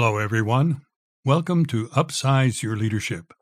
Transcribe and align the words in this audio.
Hello, 0.00 0.18
everyone. 0.18 0.82
Welcome 1.24 1.66
to 1.66 1.88
Upsize 1.88 2.62
Your 2.62 2.76
Leadership, 2.76 3.34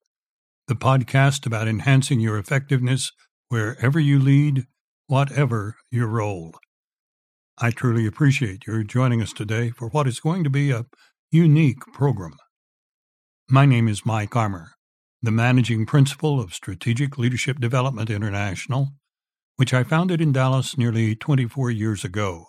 the 0.69 0.74
podcast 0.74 1.44
about 1.44 1.69
enhancing 1.69 2.19
your 2.19 2.38
effectiveness 2.38 3.13
wherever 3.51 4.01
you 4.01 4.19
lead, 4.19 4.64
whatever 5.06 5.77
your 5.90 6.06
role. 6.06 6.54
I 7.58 7.72
truly 7.72 8.06
appreciate 8.06 8.67
your 8.67 8.85
joining 8.85 9.21
us 9.21 9.35
today 9.35 9.69
for 9.69 9.90
what 9.90 10.08
is 10.08 10.19
going 10.19 10.45
to 10.45 10.49
be 10.49 10.71
a 10.71 10.87
unique 11.31 11.81
program. 11.92 12.38
My 13.50 13.67
name 13.67 13.86
is 13.86 14.06
Mike 14.06 14.35
Armour, 14.35 14.71
the 15.21 15.31
managing 15.31 15.85
principal 15.85 16.41
of 16.41 16.54
Strategic 16.54 17.18
Leadership 17.18 17.60
Development 17.60 18.09
International, 18.09 18.92
which 19.56 19.74
I 19.74 19.84
founded 19.84 20.23
in 20.23 20.32
Dallas 20.32 20.78
nearly 20.78 21.14
24 21.16 21.70
years 21.70 22.02
ago. 22.02 22.46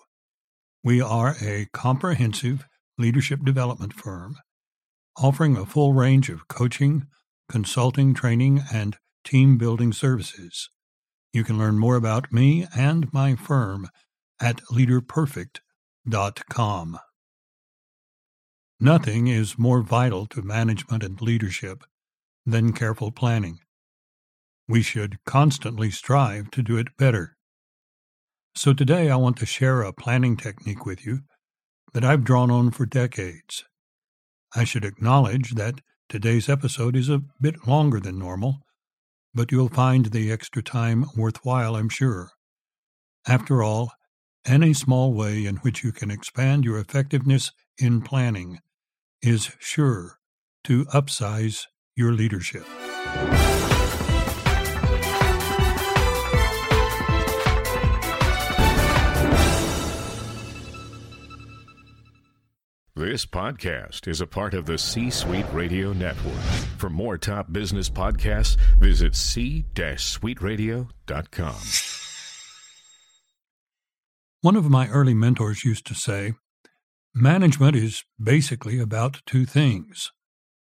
We 0.82 0.98
are 0.98 1.36
a 1.42 1.66
comprehensive 1.74 2.64
leadership 2.98 3.44
development 3.44 3.94
firm 3.94 4.36
offering 5.16 5.56
a 5.56 5.66
full 5.66 5.94
range 5.94 6.28
of 6.28 6.48
coaching, 6.48 7.06
consulting, 7.48 8.14
training, 8.14 8.62
and 8.72 8.96
team 9.24 9.58
building 9.58 9.92
services. 9.92 10.70
You 11.32 11.42
can 11.44 11.58
learn 11.58 11.78
more 11.78 11.96
about 11.96 12.32
me 12.32 12.66
and 12.76 13.12
my 13.12 13.34
firm 13.34 13.88
at 14.40 14.60
leaderperfect.com. 14.72 16.98
Nothing 18.80 19.26
is 19.26 19.58
more 19.58 19.82
vital 19.82 20.26
to 20.26 20.42
management 20.42 21.02
and 21.02 21.20
leadership 21.20 21.82
than 22.46 22.72
careful 22.72 23.10
planning. 23.10 23.58
We 24.68 24.82
should 24.82 25.18
constantly 25.24 25.90
strive 25.90 26.52
to 26.52 26.62
do 26.62 26.76
it 26.76 26.96
better. 26.96 27.36
So 28.54 28.72
today 28.72 29.10
I 29.10 29.16
want 29.16 29.36
to 29.38 29.46
share 29.46 29.82
a 29.82 29.92
planning 29.92 30.36
technique 30.36 30.86
with 30.86 31.04
you 31.04 31.22
that 31.98 32.08
I've 32.08 32.22
drawn 32.22 32.48
on 32.48 32.70
for 32.70 32.86
decades. 32.86 33.64
I 34.54 34.62
should 34.62 34.84
acknowledge 34.84 35.56
that 35.56 35.80
today's 36.08 36.48
episode 36.48 36.94
is 36.94 37.08
a 37.08 37.24
bit 37.40 37.66
longer 37.66 37.98
than 37.98 38.20
normal, 38.20 38.60
but 39.34 39.50
you'll 39.50 39.68
find 39.68 40.06
the 40.06 40.30
extra 40.30 40.62
time 40.62 41.06
worthwhile, 41.16 41.74
I'm 41.74 41.88
sure. 41.88 42.30
After 43.26 43.64
all, 43.64 43.90
any 44.46 44.74
small 44.74 45.12
way 45.12 45.44
in 45.44 45.56
which 45.56 45.82
you 45.82 45.90
can 45.90 46.08
expand 46.08 46.64
your 46.64 46.78
effectiveness 46.78 47.50
in 47.78 48.02
planning 48.02 48.60
is 49.20 49.50
sure 49.58 50.18
to 50.62 50.84
upsize 50.94 51.64
your 51.96 52.12
leadership. 52.12 52.64
This 62.98 63.24
podcast 63.24 64.06
is 64.08 64.20
a 64.20 64.26
part 64.26 64.54
of 64.54 64.66
the 64.66 64.76
C 64.76 65.08
Suite 65.08 65.46
Radio 65.52 65.92
Network. 65.92 66.42
For 66.78 66.90
more 66.90 67.16
top 67.16 67.52
business 67.52 67.88
podcasts, 67.88 68.56
visit 68.80 69.14
c-suiteradio.com. 69.14 71.54
One 74.40 74.56
of 74.56 74.68
my 74.68 74.88
early 74.88 75.14
mentors 75.14 75.64
used 75.64 75.86
to 75.86 75.94
say, 75.94 76.32
Management 77.14 77.76
is 77.76 78.02
basically 78.20 78.80
about 78.80 79.22
two 79.24 79.46
things 79.46 80.10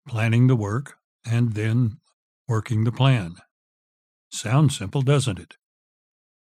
planning 0.08 0.48
the 0.48 0.56
work 0.56 0.94
and 1.24 1.52
then 1.52 2.00
working 2.48 2.83
the 2.83 2.91
plan. 2.91 3.36
Sounds 4.33 4.77
simple, 4.77 5.02
doesn't 5.02 5.39
it? 5.39 5.55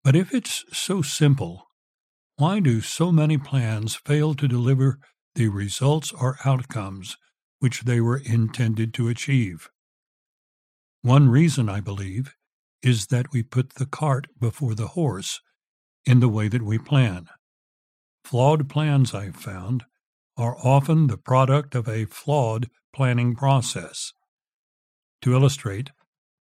But 0.02 0.16
if 0.16 0.34
it's 0.34 0.64
so 0.72 1.02
simple, 1.02 1.68
why 2.34 2.58
do 2.58 2.80
so 2.80 3.12
many 3.12 3.38
plans 3.38 3.94
fail 3.94 4.34
to 4.34 4.48
deliver 4.48 4.98
the 5.34 5.48
results 5.48 6.12
or 6.12 6.38
outcomes 6.44 7.16
which 7.58 7.82
they 7.82 8.00
were 8.00 8.18
intended 8.18 8.92
to 8.94 9.08
achieve. 9.08 9.68
One 11.02 11.28
reason, 11.28 11.68
I 11.68 11.80
believe, 11.80 12.34
is 12.82 13.06
that 13.06 13.32
we 13.32 13.42
put 13.42 13.74
the 13.74 13.86
cart 13.86 14.26
before 14.40 14.74
the 14.74 14.88
horse 14.88 15.40
in 16.04 16.20
the 16.20 16.28
way 16.28 16.48
that 16.48 16.62
we 16.62 16.78
plan. 16.78 17.28
Flawed 18.24 18.68
plans, 18.68 19.14
I've 19.14 19.36
found, 19.36 19.84
are 20.36 20.56
often 20.58 21.06
the 21.06 21.16
product 21.16 21.74
of 21.74 21.88
a 21.88 22.06
flawed 22.06 22.68
planning 22.94 23.34
process. 23.34 24.12
To 25.22 25.34
illustrate, 25.34 25.90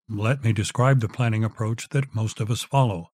let 0.10 0.44
me 0.44 0.54
describe 0.54 1.00
the 1.00 1.08
planning 1.08 1.44
approach 1.44 1.90
that 1.90 2.16
most 2.16 2.40
of 2.40 2.50
us 2.50 2.64
follow. 2.64 3.12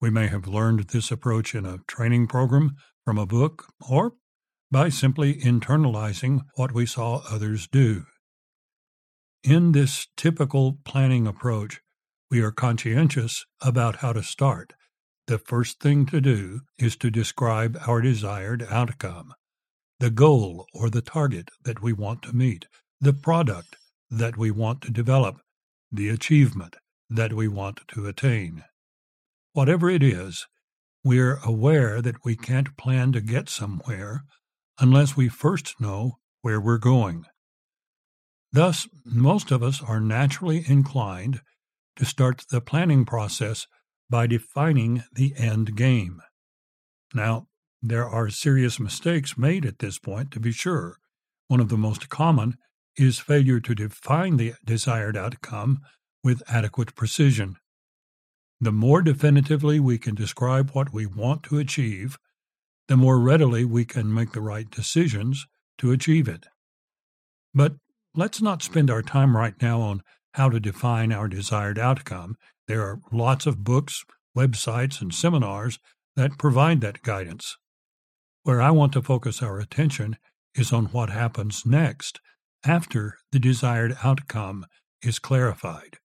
We 0.00 0.10
may 0.10 0.26
have 0.26 0.46
learned 0.46 0.80
this 0.88 1.10
approach 1.10 1.54
in 1.54 1.64
a 1.64 1.78
training 1.86 2.26
program, 2.26 2.76
from 3.04 3.18
a 3.18 3.26
book, 3.26 3.66
or 3.88 4.14
by 4.74 4.88
simply 4.88 5.36
internalizing 5.36 6.40
what 6.56 6.72
we 6.72 6.84
saw 6.84 7.22
others 7.30 7.68
do. 7.68 8.04
In 9.44 9.70
this 9.70 10.08
typical 10.16 10.78
planning 10.84 11.28
approach, 11.28 11.80
we 12.28 12.40
are 12.40 12.50
conscientious 12.50 13.44
about 13.62 13.98
how 13.98 14.12
to 14.12 14.20
start. 14.24 14.72
The 15.28 15.38
first 15.38 15.78
thing 15.78 16.06
to 16.06 16.20
do 16.20 16.62
is 16.76 16.96
to 16.96 17.08
describe 17.08 17.78
our 17.86 18.00
desired 18.00 18.66
outcome, 18.68 19.34
the 20.00 20.10
goal 20.10 20.66
or 20.74 20.90
the 20.90 21.02
target 21.02 21.50
that 21.62 21.80
we 21.80 21.92
want 21.92 22.22
to 22.22 22.34
meet, 22.34 22.66
the 23.00 23.12
product 23.12 23.76
that 24.10 24.36
we 24.36 24.50
want 24.50 24.80
to 24.80 24.90
develop, 24.90 25.36
the 25.92 26.08
achievement 26.08 26.74
that 27.08 27.32
we 27.32 27.46
want 27.46 27.82
to 27.94 28.08
attain. 28.08 28.64
Whatever 29.52 29.88
it 29.88 30.02
is, 30.02 30.48
we're 31.04 31.38
aware 31.44 32.02
that 32.02 32.24
we 32.24 32.34
can't 32.34 32.76
plan 32.76 33.12
to 33.12 33.20
get 33.20 33.48
somewhere 33.48 34.24
unless 34.78 35.16
we 35.16 35.28
first 35.28 35.80
know 35.80 36.18
where 36.42 36.60
we're 36.60 36.78
going. 36.78 37.24
Thus, 38.52 38.88
most 39.04 39.50
of 39.50 39.62
us 39.62 39.82
are 39.82 40.00
naturally 40.00 40.64
inclined 40.68 41.40
to 41.96 42.04
start 42.04 42.44
the 42.50 42.60
planning 42.60 43.04
process 43.04 43.66
by 44.10 44.26
defining 44.26 45.04
the 45.12 45.34
end 45.36 45.76
game. 45.76 46.20
Now, 47.14 47.46
there 47.82 48.08
are 48.08 48.30
serious 48.30 48.80
mistakes 48.80 49.36
made 49.36 49.66
at 49.66 49.78
this 49.78 49.98
point, 49.98 50.30
to 50.32 50.40
be 50.40 50.52
sure. 50.52 50.98
One 51.48 51.60
of 51.60 51.68
the 51.68 51.76
most 51.76 52.08
common 52.08 52.56
is 52.96 53.18
failure 53.18 53.60
to 53.60 53.74
define 53.74 54.36
the 54.36 54.54
desired 54.64 55.16
outcome 55.16 55.80
with 56.22 56.42
adequate 56.48 56.94
precision. 56.94 57.56
The 58.60 58.72
more 58.72 59.02
definitively 59.02 59.80
we 59.80 59.98
can 59.98 60.14
describe 60.14 60.70
what 60.70 60.92
we 60.92 61.06
want 61.06 61.42
to 61.44 61.58
achieve, 61.58 62.18
the 62.88 62.96
more 62.96 63.18
readily 63.18 63.64
we 63.64 63.84
can 63.84 64.12
make 64.12 64.32
the 64.32 64.40
right 64.40 64.70
decisions 64.70 65.46
to 65.78 65.90
achieve 65.90 66.28
it. 66.28 66.46
But 67.54 67.74
let's 68.14 68.42
not 68.42 68.62
spend 68.62 68.90
our 68.90 69.02
time 69.02 69.36
right 69.36 69.54
now 69.60 69.80
on 69.80 70.02
how 70.34 70.48
to 70.50 70.60
define 70.60 71.12
our 71.12 71.28
desired 71.28 71.78
outcome. 71.78 72.36
There 72.66 72.82
are 72.82 73.00
lots 73.12 73.46
of 73.46 73.64
books, 73.64 74.04
websites, 74.36 75.00
and 75.00 75.14
seminars 75.14 75.78
that 76.16 76.38
provide 76.38 76.80
that 76.80 77.02
guidance. 77.02 77.56
Where 78.42 78.60
I 78.60 78.70
want 78.70 78.92
to 78.92 79.02
focus 79.02 79.42
our 79.42 79.58
attention 79.58 80.16
is 80.54 80.72
on 80.72 80.86
what 80.86 81.10
happens 81.10 81.64
next 81.64 82.20
after 82.64 83.18
the 83.32 83.38
desired 83.38 83.96
outcome 84.02 84.66
is 85.02 85.18
clarified. 85.18 85.98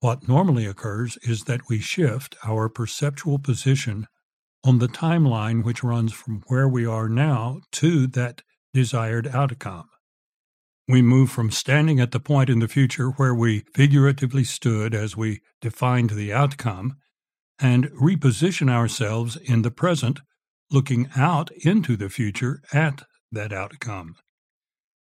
What 0.00 0.28
normally 0.28 0.66
occurs 0.66 1.18
is 1.22 1.44
that 1.44 1.68
we 1.68 1.78
shift 1.78 2.34
our 2.44 2.68
perceptual 2.68 3.38
position 3.38 4.06
on 4.64 4.78
the 4.78 4.88
timeline 4.88 5.64
which 5.64 5.82
runs 5.82 6.12
from 6.12 6.42
where 6.48 6.68
we 6.68 6.84
are 6.84 7.08
now 7.08 7.60
to 7.72 8.06
that 8.08 8.42
desired 8.74 9.26
outcome. 9.28 9.88
We 10.86 11.02
move 11.02 11.30
from 11.30 11.50
standing 11.50 12.00
at 12.00 12.10
the 12.10 12.20
point 12.20 12.50
in 12.50 12.58
the 12.58 12.68
future 12.68 13.10
where 13.10 13.34
we 13.34 13.64
figuratively 13.74 14.44
stood 14.44 14.94
as 14.94 15.16
we 15.16 15.40
defined 15.60 16.10
the 16.10 16.32
outcome 16.32 16.96
and 17.60 17.90
reposition 17.90 18.68
ourselves 18.70 19.36
in 19.36 19.62
the 19.62 19.70
present, 19.70 20.20
looking 20.70 21.08
out 21.16 21.50
into 21.64 21.96
the 21.96 22.08
future 22.08 22.60
at 22.72 23.04
that 23.30 23.52
outcome. 23.52 24.16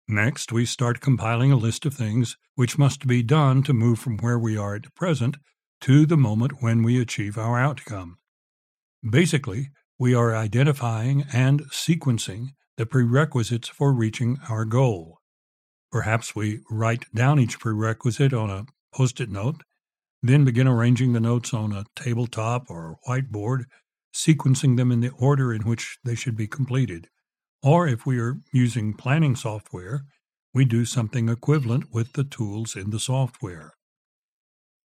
Next, 0.08 0.52
we 0.52 0.64
start 0.64 1.00
compiling 1.00 1.50
a 1.50 1.56
list 1.56 1.84
of 1.84 1.94
things 1.94 2.36
which 2.54 2.78
must 2.78 3.06
be 3.06 3.22
done 3.22 3.62
to 3.64 3.72
move 3.72 3.98
from 3.98 4.18
where 4.18 4.38
we 4.38 4.56
are 4.56 4.76
at 4.76 4.94
present 4.94 5.36
to 5.82 6.06
the 6.06 6.16
moment 6.16 6.62
when 6.62 6.82
we 6.82 7.00
achieve 7.00 7.36
our 7.36 7.58
outcome. 7.58 8.18
Basically, 9.08 9.70
we 9.98 10.14
are 10.14 10.34
identifying 10.34 11.26
and 11.32 11.62
sequencing 11.70 12.48
the 12.76 12.86
prerequisites 12.86 13.68
for 13.68 13.92
reaching 13.92 14.38
our 14.48 14.64
goal. 14.64 15.18
Perhaps 15.90 16.34
we 16.34 16.60
write 16.70 17.06
down 17.14 17.38
each 17.38 17.58
prerequisite 17.58 18.32
on 18.32 18.50
a 18.50 18.66
post 18.94 19.20
it 19.20 19.30
note, 19.30 19.62
then 20.22 20.44
begin 20.44 20.66
arranging 20.66 21.12
the 21.12 21.20
notes 21.20 21.54
on 21.54 21.72
a 21.72 21.84
tabletop 21.94 22.68
or 22.68 22.98
whiteboard, 23.08 23.64
sequencing 24.14 24.76
them 24.76 24.90
in 24.90 25.00
the 25.00 25.10
order 25.10 25.52
in 25.52 25.62
which 25.62 25.98
they 26.04 26.14
should 26.14 26.36
be 26.36 26.46
completed. 26.46 27.08
Or 27.62 27.86
if 27.86 28.06
we 28.06 28.18
are 28.18 28.36
using 28.52 28.94
planning 28.94 29.36
software, 29.36 30.04
we 30.52 30.64
do 30.64 30.84
something 30.84 31.28
equivalent 31.28 31.92
with 31.92 32.14
the 32.14 32.24
tools 32.24 32.76
in 32.76 32.90
the 32.90 33.00
software. 33.00 33.72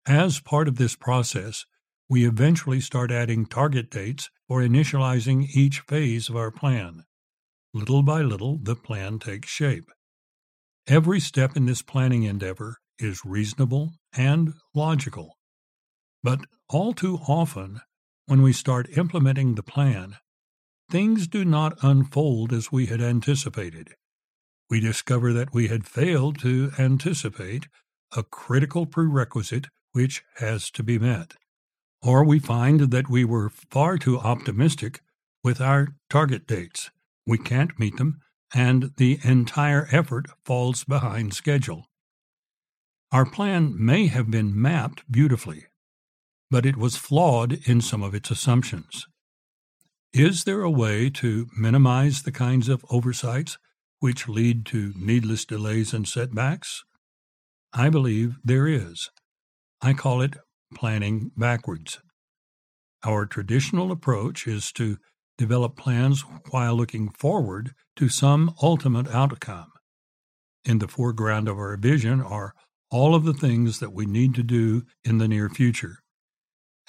As 0.06 0.40
part 0.40 0.68
of 0.68 0.76
this 0.76 0.96
process, 0.96 1.66
we 2.08 2.26
eventually 2.26 2.80
start 2.80 3.10
adding 3.10 3.44
target 3.46 3.90
dates 3.90 4.30
for 4.46 4.60
initializing 4.62 5.46
each 5.54 5.80
phase 5.80 6.28
of 6.28 6.36
our 6.36 6.50
plan. 6.50 7.04
little 7.74 8.02
by 8.02 8.22
little, 8.22 8.58
the 8.62 8.74
plan 8.74 9.18
takes 9.18 9.48
shape. 9.48 9.90
Every 10.86 11.20
step 11.20 11.54
in 11.54 11.66
this 11.66 11.82
planning 11.82 12.22
endeavor 12.22 12.78
is 12.98 13.24
reasonable 13.24 13.92
and 14.16 14.54
logical. 14.74 15.36
But 16.22 16.40
all 16.68 16.94
too 16.94 17.18
often, 17.28 17.80
when 18.26 18.42
we 18.42 18.52
start 18.52 18.96
implementing 18.96 19.54
the 19.54 19.62
plan, 19.62 20.16
things 20.90 21.28
do 21.28 21.44
not 21.44 21.78
unfold 21.82 22.52
as 22.52 22.72
we 22.72 22.86
had 22.86 23.02
anticipated. 23.02 23.94
We 24.70 24.80
discover 24.80 25.32
that 25.34 25.52
we 25.52 25.68
had 25.68 25.86
failed 25.86 26.38
to 26.40 26.72
anticipate 26.78 27.68
a 28.16 28.22
critical 28.22 28.86
prerequisite 28.86 29.66
which 29.92 30.22
has 30.36 30.70
to 30.70 30.82
be 30.82 30.98
met. 30.98 31.34
Or 32.02 32.24
we 32.24 32.38
find 32.38 32.92
that 32.92 33.10
we 33.10 33.24
were 33.24 33.50
far 33.50 33.98
too 33.98 34.18
optimistic 34.18 35.00
with 35.42 35.60
our 35.60 35.88
target 36.08 36.46
dates. 36.46 36.90
We 37.26 37.38
can't 37.38 37.78
meet 37.78 37.96
them, 37.96 38.20
and 38.54 38.92
the 38.96 39.18
entire 39.24 39.88
effort 39.90 40.26
falls 40.44 40.84
behind 40.84 41.34
schedule. 41.34 41.86
Our 43.10 43.26
plan 43.26 43.74
may 43.76 44.06
have 44.06 44.30
been 44.30 44.60
mapped 44.60 45.10
beautifully, 45.10 45.66
but 46.50 46.66
it 46.66 46.76
was 46.76 46.96
flawed 46.96 47.52
in 47.68 47.80
some 47.80 48.02
of 48.02 48.14
its 48.14 48.30
assumptions. 48.30 49.06
Is 50.12 50.44
there 50.44 50.62
a 50.62 50.70
way 50.70 51.10
to 51.10 51.48
minimize 51.56 52.22
the 52.22 52.32
kinds 52.32 52.68
of 52.68 52.84
oversights 52.90 53.58
which 54.00 54.28
lead 54.28 54.64
to 54.66 54.94
needless 54.96 55.44
delays 55.44 55.92
and 55.92 56.06
setbacks? 56.06 56.84
I 57.72 57.90
believe 57.90 58.36
there 58.42 58.66
is. 58.66 59.10
I 59.82 59.92
call 59.92 60.22
it 60.22 60.36
planning 60.74 61.30
backwards. 61.36 62.00
Our 63.04 63.26
traditional 63.26 63.92
approach 63.92 64.46
is 64.46 64.72
to 64.72 64.98
develop 65.36 65.76
plans 65.76 66.22
while 66.50 66.74
looking 66.74 67.10
forward 67.10 67.74
to 67.96 68.08
some 68.08 68.54
ultimate 68.62 69.08
outcome. 69.08 69.70
In 70.64 70.78
the 70.78 70.88
foreground 70.88 71.48
of 71.48 71.56
our 71.56 71.76
vision 71.76 72.20
are 72.20 72.54
all 72.90 73.14
of 73.14 73.24
the 73.24 73.34
things 73.34 73.78
that 73.78 73.92
we 73.92 74.06
need 74.06 74.34
to 74.34 74.42
do 74.42 74.82
in 75.04 75.18
the 75.18 75.28
near 75.28 75.48
future. 75.48 75.98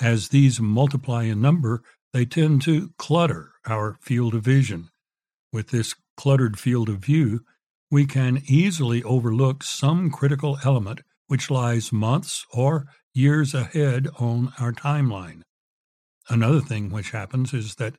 As 0.01 0.29
these 0.29 0.59
multiply 0.59 1.23
in 1.23 1.41
number, 1.41 1.83
they 2.13 2.25
tend 2.25 2.61
to 2.63 2.91
clutter 2.97 3.51
our 3.67 3.97
field 4.01 4.33
of 4.33 4.43
vision. 4.43 4.89
With 5.51 5.69
this 5.69 5.93
cluttered 6.17 6.57
field 6.57 6.89
of 6.89 6.99
view, 6.99 7.41
we 7.91 8.05
can 8.05 8.41
easily 8.45 9.03
overlook 9.03 9.63
some 9.63 10.09
critical 10.09 10.59
element 10.63 11.01
which 11.27 11.51
lies 11.51 11.91
months 11.91 12.45
or 12.51 12.87
years 13.13 13.53
ahead 13.53 14.07
on 14.19 14.53
our 14.59 14.71
timeline. 14.71 15.41
Another 16.29 16.61
thing 16.61 16.89
which 16.89 17.11
happens 17.11 17.53
is 17.53 17.75
that 17.75 17.95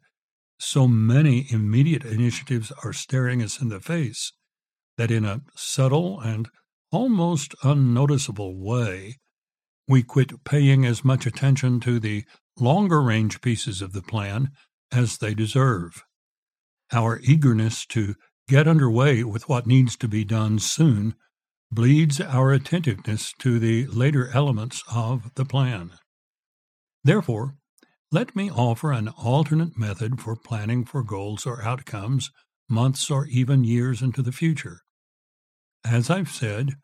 so 0.58 0.86
many 0.86 1.46
immediate 1.50 2.04
initiatives 2.04 2.72
are 2.84 2.92
staring 2.92 3.42
us 3.42 3.60
in 3.60 3.68
the 3.68 3.80
face 3.80 4.32
that 4.98 5.10
in 5.10 5.24
a 5.24 5.40
subtle 5.56 6.20
and 6.20 6.48
almost 6.92 7.54
unnoticeable 7.62 8.56
way, 8.56 9.16
we 9.88 10.02
quit 10.02 10.44
paying 10.44 10.84
as 10.84 11.04
much 11.04 11.26
attention 11.26 11.80
to 11.80 11.98
the 11.98 12.24
longer 12.58 13.00
range 13.00 13.40
pieces 13.40 13.80
of 13.80 13.92
the 13.92 14.02
plan 14.02 14.50
as 14.92 15.18
they 15.18 15.34
deserve. 15.34 16.04
Our 16.92 17.20
eagerness 17.22 17.86
to 17.86 18.14
get 18.48 18.68
underway 18.68 19.24
with 19.24 19.48
what 19.48 19.66
needs 19.66 19.96
to 19.96 20.08
be 20.08 20.24
done 20.24 20.58
soon 20.58 21.14
bleeds 21.72 22.20
our 22.20 22.52
attentiveness 22.52 23.32
to 23.38 23.58
the 23.58 23.86
later 23.86 24.28
elements 24.34 24.82
of 24.92 25.34
the 25.34 25.44
plan. 25.44 25.92
Therefore, 27.04 27.54
let 28.12 28.34
me 28.34 28.50
offer 28.50 28.90
an 28.90 29.08
alternate 29.08 29.78
method 29.78 30.20
for 30.20 30.34
planning 30.34 30.84
for 30.84 31.04
goals 31.04 31.46
or 31.46 31.62
outcomes 31.62 32.30
months 32.68 33.10
or 33.10 33.26
even 33.26 33.62
years 33.64 34.02
into 34.02 34.20
the 34.20 34.32
future. 34.32 34.80
As 35.84 36.10
I've 36.10 36.30
said, 36.30 36.74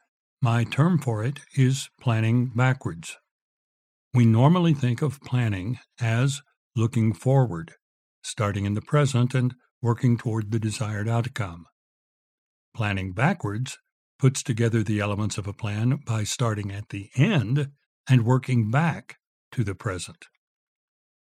my 0.41 0.65
term 0.65 0.99
for 0.99 1.25
it 1.25 1.41
is 1.57 1.89
planning 2.01 2.53
backwards. 2.55 3.17
We 4.15 4.25
normally 4.25 4.73
think 4.73 5.03
of 5.03 5.21
planning 5.21 5.79
as 6.01 6.43
looking 6.77 7.13
forward, 7.13 7.73
starting 8.23 8.65
in 8.65 8.75
the 8.75 8.81
present 8.81 9.35
and 9.35 9.55
working 9.83 10.17
toward 10.17 10.53
the 10.53 10.59
desired 10.59 11.09
outcome. 11.09 11.67
Planning 12.75 13.13
backwards 13.13 13.79
puts 14.19 14.43
together 14.43 14.83
the 14.83 15.01
elements 15.01 15.39
of 15.39 15.47
a 15.47 15.53
plan 15.53 16.01
by 16.07 16.25
starting 16.25 16.73
at 16.73 16.89
the 16.89 17.11
end 17.17 17.69
and 18.09 18.25
working 18.25 18.71
back 18.71 19.17
to 19.53 19.65
the 19.65 19.75
present. 19.75 20.27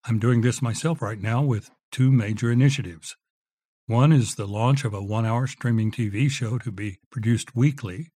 I'm 0.06 0.20
doing 0.20 0.42
this 0.42 0.62
myself 0.62 1.02
right 1.02 1.20
now 1.20 1.42
with 1.44 1.72
two 1.92 2.12
major 2.12 2.52
initiatives. 2.52 3.16
One 3.86 4.12
is 4.12 4.36
the 4.36 4.48
launch 4.48 4.84
of 4.86 4.94
a 4.94 5.04
one 5.04 5.26
hour 5.26 5.48
streaming 5.48 5.92
TV 5.92 6.30
show 6.30 6.58
to 6.60 6.72
be 6.72 7.00
produced 7.12 7.56
weekly. 7.56 8.12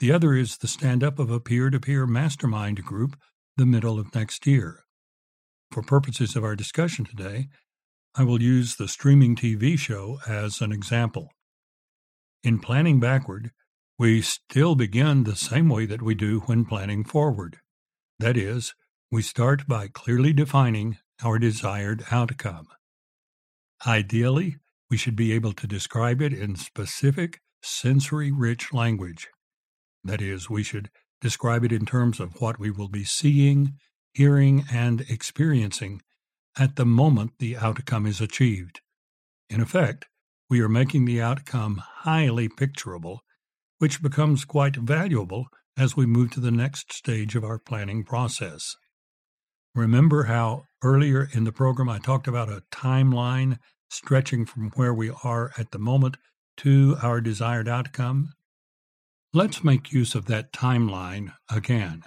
The 0.00 0.12
other 0.12 0.34
is 0.34 0.58
the 0.58 0.68
stand 0.68 1.04
up 1.04 1.18
of 1.18 1.30
a 1.30 1.40
peer 1.40 1.70
to 1.70 1.80
peer 1.80 2.06
mastermind 2.06 2.82
group 2.84 3.16
the 3.56 3.66
middle 3.66 3.98
of 3.98 4.14
next 4.14 4.46
year. 4.46 4.80
For 5.70 5.82
purposes 5.82 6.36
of 6.36 6.44
our 6.44 6.56
discussion 6.56 7.04
today, 7.04 7.48
I 8.14 8.24
will 8.24 8.40
use 8.40 8.76
the 8.76 8.88
streaming 8.88 9.34
TV 9.36 9.78
show 9.78 10.18
as 10.28 10.60
an 10.60 10.72
example. 10.72 11.30
In 12.42 12.58
planning 12.58 13.00
backward, 13.00 13.50
we 13.98 14.20
still 14.22 14.74
begin 14.74 15.24
the 15.24 15.36
same 15.36 15.68
way 15.68 15.86
that 15.86 16.02
we 16.02 16.14
do 16.14 16.40
when 16.40 16.64
planning 16.64 17.04
forward. 17.04 17.58
That 18.18 18.36
is, 18.36 18.74
we 19.10 19.22
start 19.22 19.66
by 19.68 19.88
clearly 19.88 20.32
defining 20.32 20.98
our 21.22 21.38
desired 21.38 22.04
outcome. 22.10 22.66
Ideally, 23.86 24.56
we 24.90 24.96
should 24.96 25.16
be 25.16 25.32
able 25.32 25.52
to 25.52 25.66
describe 25.66 26.20
it 26.20 26.32
in 26.32 26.56
specific, 26.56 27.40
sensory 27.62 28.32
rich 28.32 28.72
language. 28.72 29.28
That 30.02 30.20
is, 30.20 30.50
we 30.50 30.62
should 30.62 30.90
describe 31.20 31.64
it 31.64 31.72
in 31.72 31.86
terms 31.86 32.20
of 32.20 32.40
what 32.40 32.58
we 32.58 32.70
will 32.70 32.88
be 32.88 33.04
seeing, 33.04 33.74
hearing, 34.12 34.64
and 34.72 35.02
experiencing 35.02 36.02
at 36.58 36.76
the 36.76 36.84
moment 36.84 37.32
the 37.38 37.56
outcome 37.56 38.06
is 38.06 38.20
achieved. 38.20 38.80
In 39.48 39.60
effect, 39.60 40.06
we 40.50 40.60
are 40.60 40.68
making 40.68 41.04
the 41.04 41.20
outcome 41.20 41.82
highly 42.02 42.48
picturable, 42.48 43.22
which 43.78 44.02
becomes 44.02 44.44
quite 44.44 44.76
valuable 44.76 45.46
as 45.76 45.96
we 45.96 46.06
move 46.06 46.30
to 46.30 46.40
the 46.40 46.50
next 46.50 46.92
stage 46.92 47.34
of 47.34 47.44
our 47.44 47.58
planning 47.58 48.04
process. 48.04 48.76
Remember 49.74 50.24
how 50.24 50.64
earlier 50.82 51.28
in 51.32 51.44
the 51.44 51.52
program 51.52 51.88
I 51.88 51.98
talked 51.98 52.28
about 52.28 52.48
a 52.48 52.62
timeline 52.70 53.58
stretching 53.90 54.46
from 54.46 54.70
where 54.76 54.94
we 54.94 55.10
are 55.24 55.50
at 55.58 55.72
the 55.72 55.78
moment 55.78 56.16
to 56.58 56.96
our 57.02 57.20
desired 57.20 57.68
outcome? 57.68 58.32
Let's 59.32 59.64
make 59.64 59.92
use 59.92 60.14
of 60.14 60.26
that 60.26 60.52
timeline 60.52 61.32
again. 61.50 62.04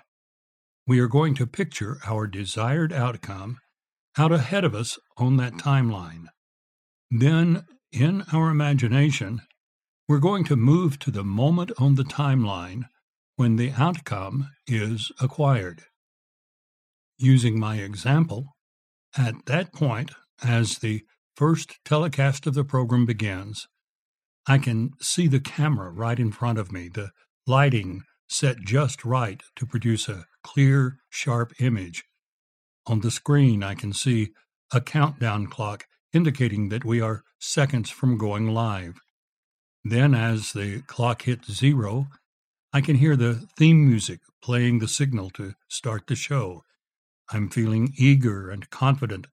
We 0.86 1.00
are 1.00 1.10
going 1.10 1.36
to 1.36 1.46
picture 1.46 1.98
our 2.06 2.28
desired 2.28 2.94
outcome 2.94 3.58
out 4.18 4.32
ahead 4.32 4.64
of 4.64 4.74
us 4.74 4.98
on 5.18 5.36
that 5.38 5.54
timeline. 5.54 6.28
Then, 7.12 7.66
in 7.92 8.24
our 8.32 8.50
imagination, 8.50 9.42
we're 10.08 10.20
going 10.20 10.46
to 10.46 10.56
move 10.56 10.98
to 11.00 11.12
the 11.12 11.24
moment 11.24 11.70
on 11.78 11.96
the 11.96 12.04
timeline 12.04 12.84
when 13.36 13.58
the 13.58 13.74
outcome 13.78 14.50
is 14.66 15.12
acquired. 15.20 15.84
Using 17.18 17.60
my 17.60 17.78
example, 17.78 18.56
at 19.18 19.46
that 19.48 19.74
point, 19.74 20.12
as 20.42 20.78
the 20.78 21.04
first 21.36 21.80
telecast 21.84 22.48
of 22.48 22.54
the 22.54 22.64
program 22.64 23.06
begins, 23.06 23.68
I 24.48 24.60
can 24.60 24.92
see 25.02 25.28
the 25.28 25.42
camera 25.42 25.92
right 25.92 26.18
in 26.18 26.32
front 26.32 26.58
of 26.58 26.72
me, 26.72 26.88
the 26.88 27.12
lighting 27.46 28.04
set 28.30 28.62
just 28.62 29.04
right 29.04 29.44
to 29.58 29.66
produce 29.66 30.08
a 30.08 30.26
clear, 30.42 31.00
sharp 31.10 31.52
image. 31.60 32.06
On 32.86 33.02
the 33.02 33.12
screen, 33.12 33.62
I 33.62 33.76
can 33.76 33.92
see 33.92 34.30
a 34.74 34.80
countdown 34.80 35.48
clock 35.48 35.86
indicating 36.14 36.70
that 36.70 36.86
we 36.86 37.02
are 37.02 37.24
seconds 37.40 37.90
from 37.90 38.18
going 38.18 38.54
live. 38.54 38.96
Then, 39.84 40.14
as 40.14 40.54
the 40.54 40.82
clock 40.82 41.24
hits 41.24 41.52
zero, 41.52 42.08
I 42.74 42.82
can 42.82 42.98
hear 42.98 43.16
the 43.16 43.48
theme 43.58 43.88
music 43.88 44.20
playing 44.42 44.80
the 44.80 44.88
signal 44.88 45.30
to 45.32 45.54
start 45.70 46.08
the 46.08 46.16
show. 46.16 46.64
I'm 47.32 47.50
feeling 47.50 47.94
eager 47.98 48.50
and 48.50 48.70
confident 48.70 49.28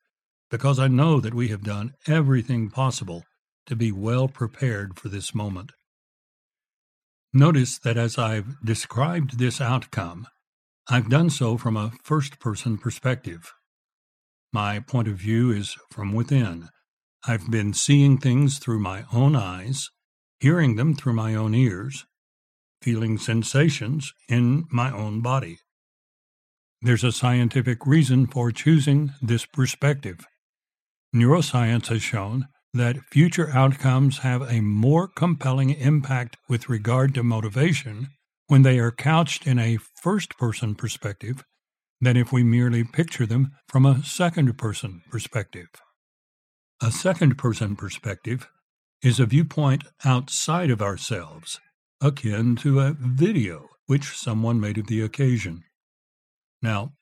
because 0.51 0.79
I 0.79 0.89
know 0.89 1.21
that 1.21 1.35
we 1.35 1.49
have 1.49 1.63
done 1.63 1.95
everything 2.07 2.71
possible 2.71 3.25
to 3.67 3.77
be 3.77 3.91
well 3.91 4.29
prepared 4.29 4.99
for 4.99 5.09
this 5.09 5.35
moment. 5.35 5.73
Notice 7.33 7.79
that 7.79 7.97
as 7.97 8.19
I've 8.19 8.55
described 8.65 9.39
this 9.39 9.61
outcome, 9.61 10.29
I've 10.89 11.09
done 11.09 11.31
so 11.31 11.57
from 11.57 11.77
a 11.77 11.93
first 12.03 12.39
person 12.39 12.79
perspective. 12.79 13.53
My 14.53 14.79
point 14.79 15.09
of 15.09 15.17
view 15.17 15.51
is 15.51 15.77
from 15.91 16.13
within. 16.13 16.69
I've 17.27 17.51
been 17.51 17.73
seeing 17.73 18.19
things 18.19 18.59
through 18.59 18.79
my 18.81 19.05
own 19.13 19.35
eyes, 19.35 19.89
hearing 20.45 20.77
them 20.77 20.95
through 20.95 21.15
my 21.15 21.35
own 21.35 21.55
ears, 21.55 22.05
feeling 22.83 23.17
sensations 23.17 24.13
in 24.29 24.67
my 24.71 24.93
own 24.93 25.23
body. 25.23 25.57
There's 26.83 27.03
a 27.03 27.13
scientific 27.13 27.87
reason 27.87 28.27
for 28.27 28.53
choosing 28.53 29.15
this 29.23 29.47
perspective. 29.47 30.27
Neuroscience 31.17 31.87
has 31.87 32.03
shown 32.03 32.49
that 32.75 33.07
future 33.11 33.49
outcomes 33.55 34.19
have 34.19 34.43
a 34.43 34.61
more 34.61 35.09
compelling 35.09 35.71
impact 35.71 36.37
with 36.47 36.69
regard 36.69 37.15
to 37.15 37.23
motivation 37.23 38.09
when 38.47 38.65
they 38.65 38.79
are 38.79 38.91
couched 38.91 39.47
in 39.47 39.59
a 39.59 39.79
first 40.03 40.37
person 40.37 40.75
perspective 40.75 41.43
than 42.03 42.19
if 42.19 42.33
we 42.33 42.43
merely 42.43 42.85
picture 42.85 43.25
them 43.25 43.53
from 43.67 43.87
a 43.87 44.03
second 44.05 44.59
person 44.59 45.01
perspective. 45.11 45.69
A 46.83 46.91
second 46.91 47.39
person 47.39 47.77
perspective 47.77 48.47
is 49.05 49.21
a 49.21 49.27
viewpoint 49.27 49.85
outside 50.07 50.71
of 50.71 50.81
ourselves, 50.81 51.61
akin 52.01 52.57
to 52.57 52.81
a 52.81 52.97
video 52.99 53.69
which 53.85 54.17
someone 54.17 54.59
made 54.59 54.79
of 54.79 54.87
the 54.87 55.03
occasion. 55.03 55.63
Now, 56.63 56.95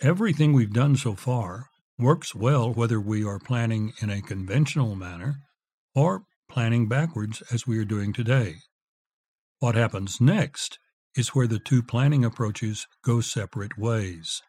everything 0.00 0.54
we've 0.54 0.72
done 0.72 0.96
so 0.96 1.14
far 1.14 1.66
works 1.98 2.34
well 2.34 2.72
whether 2.72 2.98
we 2.98 3.22
are 3.22 3.38
planning 3.38 3.92
in 4.00 4.08
a 4.08 4.22
conventional 4.22 4.96
manner 4.96 5.34
or 5.94 6.22
planning 6.48 6.88
backwards 6.88 7.42
as 7.52 7.66
we 7.66 7.78
are 7.78 7.84
doing 7.84 8.14
today. 8.14 8.54
What 9.58 9.74
happens 9.74 10.22
next 10.22 10.78
is 11.14 11.34
where 11.34 11.46
the 11.46 11.58
two 11.58 11.82
planning 11.82 12.24
approaches 12.24 12.86
go 13.04 13.20
separate 13.20 13.76
ways. 13.76 14.40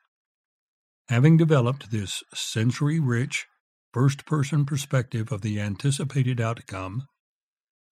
Having 1.10 1.36
developed 1.36 1.92
this 1.92 2.24
sensory 2.34 3.02
rich, 3.02 3.46
first 3.94 4.26
person 4.26 4.66
perspective 4.66 5.32
of 5.32 5.42
the 5.42 5.60
anticipated 5.60 6.40
outcome, 6.40 7.04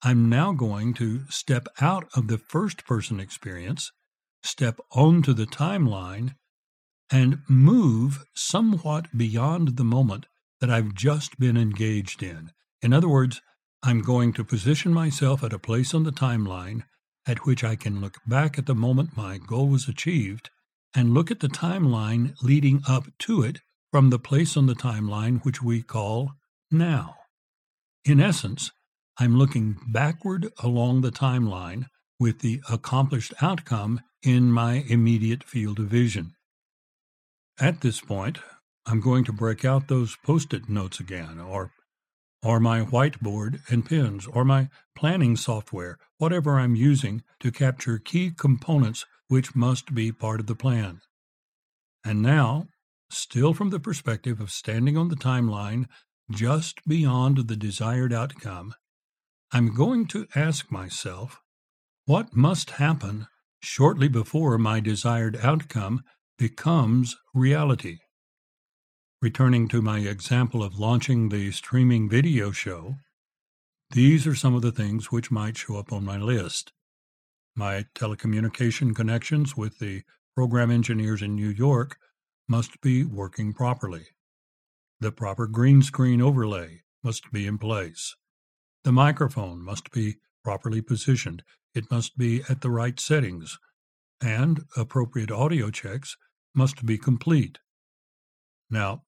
I'm 0.01 0.29
now 0.29 0.53
going 0.53 0.93
to 0.95 1.25
step 1.29 1.67
out 1.81 2.07
of 2.15 2.27
the 2.27 2.37
first 2.37 2.85
person 2.85 3.19
experience, 3.19 3.91
step 4.43 4.79
onto 4.91 5.33
the 5.33 5.45
timeline, 5.45 6.35
and 7.11 7.39
move 7.49 8.23
somewhat 8.33 9.07
beyond 9.15 9.75
the 9.75 9.83
moment 9.83 10.25
that 10.61 10.69
I've 10.69 10.93
just 10.93 11.39
been 11.39 11.57
engaged 11.57 12.23
in. 12.23 12.51
In 12.81 12.93
other 12.93 13.09
words, 13.09 13.41
I'm 13.83 14.01
going 14.01 14.33
to 14.33 14.43
position 14.43 14.93
myself 14.93 15.43
at 15.43 15.53
a 15.53 15.59
place 15.59 15.93
on 15.93 16.03
the 16.03 16.11
timeline 16.11 16.83
at 17.25 17.45
which 17.45 17.63
I 17.63 17.75
can 17.75 18.01
look 18.01 18.17
back 18.25 18.57
at 18.57 18.65
the 18.65 18.75
moment 18.75 19.15
my 19.15 19.37
goal 19.37 19.67
was 19.67 19.87
achieved 19.87 20.49
and 20.95 21.13
look 21.13 21.29
at 21.29 21.39
the 21.39 21.47
timeline 21.47 22.33
leading 22.41 22.81
up 22.87 23.05
to 23.19 23.43
it 23.43 23.59
from 23.91 24.09
the 24.09 24.19
place 24.19 24.55
on 24.55 24.67
the 24.67 24.75
timeline 24.75 25.43
which 25.43 25.61
we 25.61 25.81
call 25.81 26.33
now. 26.71 27.15
In 28.05 28.19
essence, 28.19 28.71
I'm 29.17 29.37
looking 29.37 29.77
backward 29.87 30.51
along 30.63 31.01
the 31.01 31.11
timeline 31.11 31.87
with 32.19 32.39
the 32.39 32.61
accomplished 32.69 33.33
outcome 33.41 34.01
in 34.23 34.51
my 34.51 34.85
immediate 34.87 35.43
field 35.43 35.79
of 35.79 35.87
vision. 35.87 36.33
At 37.59 37.81
this 37.81 37.99
point, 38.01 38.39
I'm 38.85 39.01
going 39.01 39.23
to 39.25 39.33
break 39.33 39.65
out 39.65 39.87
those 39.87 40.15
post 40.25 40.53
it 40.53 40.69
notes 40.69 40.99
again, 40.99 41.39
or 41.39 41.71
or 42.41 42.59
my 42.59 42.81
whiteboard 42.81 43.59
and 43.69 43.85
pens, 43.85 44.25
or 44.25 44.45
my 44.45 44.69
planning 44.95 45.35
software, 45.35 45.97
whatever 46.17 46.57
I'm 46.57 46.75
using 46.75 47.21
to 47.41 47.51
capture 47.51 47.97
key 47.97 48.31
components 48.31 49.05
which 49.27 49.55
must 49.55 49.93
be 49.93 50.11
part 50.11 50.39
of 50.39 50.47
the 50.47 50.55
plan. 50.55 51.01
And 52.05 52.21
now, 52.21 52.67
still 53.09 53.53
from 53.53 53.69
the 53.69 53.79
perspective 53.79 54.39
of 54.39 54.51
standing 54.51 54.97
on 54.97 55.09
the 55.09 55.15
timeline 55.15 55.85
just 56.31 56.79
beyond 56.87 57.47
the 57.47 57.55
desired 57.55 58.13
outcome, 58.13 58.73
I'm 59.51 59.73
going 59.73 60.05
to 60.07 60.27
ask 60.35 60.71
myself 60.71 61.41
what 62.05 62.35
must 62.35 62.71
happen 62.71 63.27
shortly 63.61 64.07
before 64.07 64.57
my 64.57 64.79
desired 64.79 65.37
outcome 65.41 66.03
becomes 66.37 67.15
reality. 67.33 67.99
Returning 69.21 69.67
to 69.67 69.81
my 69.81 69.99
example 69.99 70.63
of 70.63 70.79
launching 70.79 71.29
the 71.29 71.51
streaming 71.51 72.09
video 72.09 72.51
show, 72.51 72.95
these 73.91 74.27
are 74.27 74.35
some 74.35 74.55
of 74.55 74.61
the 74.61 74.71
things 74.71 75.11
which 75.11 75.31
might 75.31 75.57
show 75.57 75.77
up 75.77 75.91
on 75.91 76.05
my 76.05 76.17
list. 76.17 76.71
My 77.55 77.85
telecommunication 77.95 78.95
connections 78.95 79.57
with 79.57 79.79
the 79.79 80.03
program 80.35 80.71
engineers 80.71 81.21
in 81.21 81.35
New 81.35 81.49
York 81.49 81.97
must 82.49 82.81
be 82.81 83.05
working 83.05 83.53
properly. 83.53 84.07
The 84.99 85.11
proper 85.11 85.47
green 85.47 85.81
screen 85.81 86.21
overlay 86.21 86.81
must 87.03 87.31
be 87.31 87.47
in 87.47 87.57
place. 87.57 88.15
The 88.83 88.91
microphone 88.91 89.61
must 89.61 89.91
be 89.91 90.17
properly 90.43 90.81
positioned. 90.81 91.43
It 91.73 91.91
must 91.91 92.17
be 92.17 92.41
at 92.49 92.61
the 92.61 92.71
right 92.71 92.99
settings. 92.99 93.57
And 94.21 94.65
appropriate 94.75 95.31
audio 95.31 95.69
checks 95.69 96.17
must 96.53 96.85
be 96.85 96.97
complete. 96.97 97.59
Now, 98.69 99.03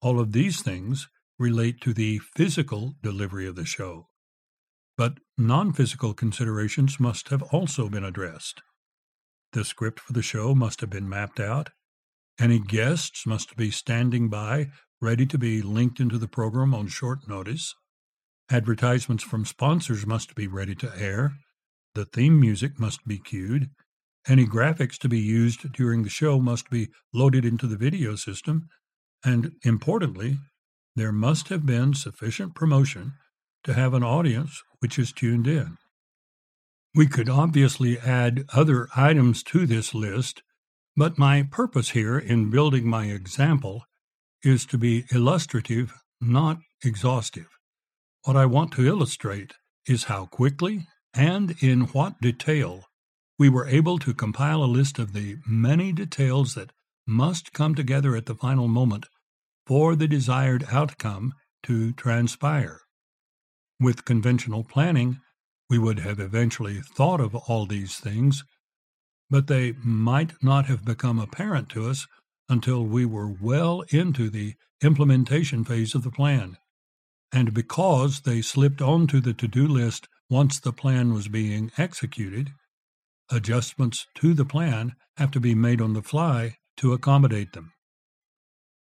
all 0.00 0.20
of 0.20 0.32
these 0.32 0.62
things 0.62 1.08
relate 1.38 1.80
to 1.80 1.92
the 1.92 2.18
physical 2.36 2.94
delivery 3.02 3.46
of 3.46 3.56
the 3.56 3.64
show. 3.64 4.08
But 4.96 5.18
non 5.36 5.72
physical 5.72 6.14
considerations 6.14 7.00
must 7.00 7.30
have 7.30 7.42
also 7.42 7.88
been 7.88 8.04
addressed. 8.04 8.62
The 9.52 9.64
script 9.64 9.98
for 9.98 10.12
the 10.12 10.22
show 10.22 10.54
must 10.54 10.80
have 10.80 10.90
been 10.90 11.08
mapped 11.08 11.40
out. 11.40 11.70
Any 12.38 12.58
guests 12.58 13.26
must 13.26 13.56
be 13.56 13.70
standing 13.70 14.28
by, 14.28 14.70
ready 15.00 15.24
to 15.26 15.38
be 15.38 15.62
linked 15.62 16.00
into 16.00 16.18
the 16.18 16.28
program 16.28 16.74
on 16.74 16.88
short 16.88 17.28
notice. 17.28 17.74
Advertisements 18.50 19.22
from 19.22 19.44
sponsors 19.44 20.06
must 20.06 20.34
be 20.34 20.46
ready 20.48 20.74
to 20.76 20.92
air. 20.96 21.36
The 21.94 22.04
theme 22.04 22.40
music 22.40 22.78
must 22.78 23.06
be 23.06 23.18
cued. 23.18 23.70
Any 24.26 24.46
graphics 24.46 24.98
to 24.98 25.08
be 25.08 25.20
used 25.20 25.72
during 25.72 26.02
the 26.02 26.10
show 26.10 26.40
must 26.40 26.70
be 26.70 26.88
loaded 27.12 27.44
into 27.44 27.66
the 27.66 27.76
video 27.76 28.16
system. 28.16 28.68
And 29.24 29.52
importantly, 29.62 30.38
there 30.96 31.12
must 31.12 31.48
have 31.48 31.64
been 31.64 31.94
sufficient 31.94 32.54
promotion 32.54 33.12
to 33.64 33.74
have 33.74 33.94
an 33.94 34.02
audience 34.02 34.62
which 34.80 34.98
is 34.98 35.12
tuned 35.12 35.46
in. 35.46 35.76
We 36.94 37.06
could 37.06 37.28
obviously 37.28 37.98
add 37.98 38.44
other 38.52 38.88
items 38.94 39.42
to 39.44 39.66
this 39.66 39.94
list, 39.94 40.42
but 40.96 41.18
my 41.18 41.42
purpose 41.42 41.90
here 41.90 42.18
in 42.18 42.50
building 42.50 42.86
my 42.86 43.06
example 43.06 43.84
is 44.42 44.66
to 44.66 44.78
be 44.78 45.04
illustrative, 45.12 45.92
not 46.20 46.58
exhaustive. 46.84 47.48
What 48.24 48.36
I 48.36 48.46
want 48.46 48.72
to 48.72 48.86
illustrate 48.86 49.54
is 49.86 50.04
how 50.04 50.26
quickly 50.26 50.86
and 51.12 51.56
in 51.60 51.82
what 51.82 52.20
detail 52.20 52.84
we 53.38 53.48
were 53.48 53.66
able 53.66 53.98
to 53.98 54.14
compile 54.14 54.62
a 54.62 54.66
list 54.66 54.98
of 54.98 55.12
the 55.12 55.36
many 55.46 55.92
details 55.92 56.54
that 56.54 56.72
must 57.06 57.52
come 57.52 57.74
together 57.74 58.16
at 58.16 58.26
the 58.26 58.34
final 58.34 58.68
moment 58.68 59.06
for 59.66 59.96
the 59.96 60.08
desired 60.08 60.64
outcome 60.70 61.32
to 61.64 61.92
transpire. 61.92 62.80
With 63.80 64.04
conventional 64.04 64.64
planning, 64.64 65.18
we 65.68 65.78
would 65.78 65.98
have 66.00 66.20
eventually 66.20 66.80
thought 66.80 67.20
of 67.20 67.34
all 67.34 67.66
these 67.66 67.96
things, 67.96 68.44
but 69.30 69.46
they 69.46 69.72
might 69.82 70.32
not 70.42 70.66
have 70.66 70.84
become 70.84 71.18
apparent 71.18 71.68
to 71.70 71.88
us 71.88 72.06
until 72.48 72.84
we 72.84 73.04
were 73.04 73.28
well 73.28 73.82
into 73.90 74.28
the 74.28 74.54
implementation 74.82 75.64
phase 75.64 75.94
of 75.94 76.02
the 76.02 76.10
plan. 76.10 76.56
And 77.32 77.54
because 77.54 78.20
they 78.20 78.42
slipped 78.42 78.82
onto 78.82 79.20
the 79.20 79.34
to 79.34 79.48
do 79.48 79.66
list 79.66 80.08
once 80.30 80.60
the 80.60 80.72
plan 80.72 81.12
was 81.12 81.28
being 81.28 81.72
executed, 81.78 82.52
Adjustments 83.30 84.06
to 84.16 84.34
the 84.34 84.44
plan 84.44 84.94
have 85.16 85.30
to 85.30 85.40
be 85.40 85.54
made 85.54 85.80
on 85.80 85.94
the 85.94 86.02
fly 86.02 86.56
to 86.76 86.92
accommodate 86.92 87.52
them. 87.52 87.72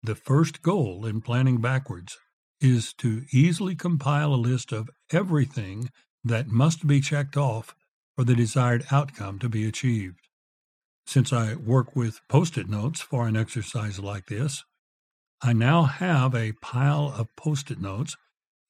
The 0.01 0.15
first 0.15 0.63
goal 0.63 1.05
in 1.05 1.21
planning 1.21 1.61
backwards 1.61 2.17
is 2.59 2.91
to 2.95 3.25
easily 3.31 3.75
compile 3.75 4.33
a 4.33 4.35
list 4.35 4.71
of 4.71 4.89
everything 5.11 5.89
that 6.23 6.47
must 6.47 6.87
be 6.87 7.01
checked 7.01 7.37
off 7.37 7.75
for 8.15 8.23
the 8.23 8.35
desired 8.35 8.85
outcome 8.91 9.37
to 9.39 9.49
be 9.49 9.67
achieved. 9.67 10.27
Since 11.11 11.33
I 11.33 11.55
work 11.55 11.93
with 11.93 12.21
post 12.29 12.57
it 12.57 12.69
notes 12.69 13.01
for 13.01 13.27
an 13.27 13.35
exercise 13.35 13.99
like 13.99 14.27
this, 14.27 14.63
I 15.41 15.51
now 15.51 15.83
have 15.83 16.33
a 16.33 16.53
pile 16.61 17.13
of 17.13 17.35
post 17.35 17.69
it 17.69 17.81
notes, 17.81 18.15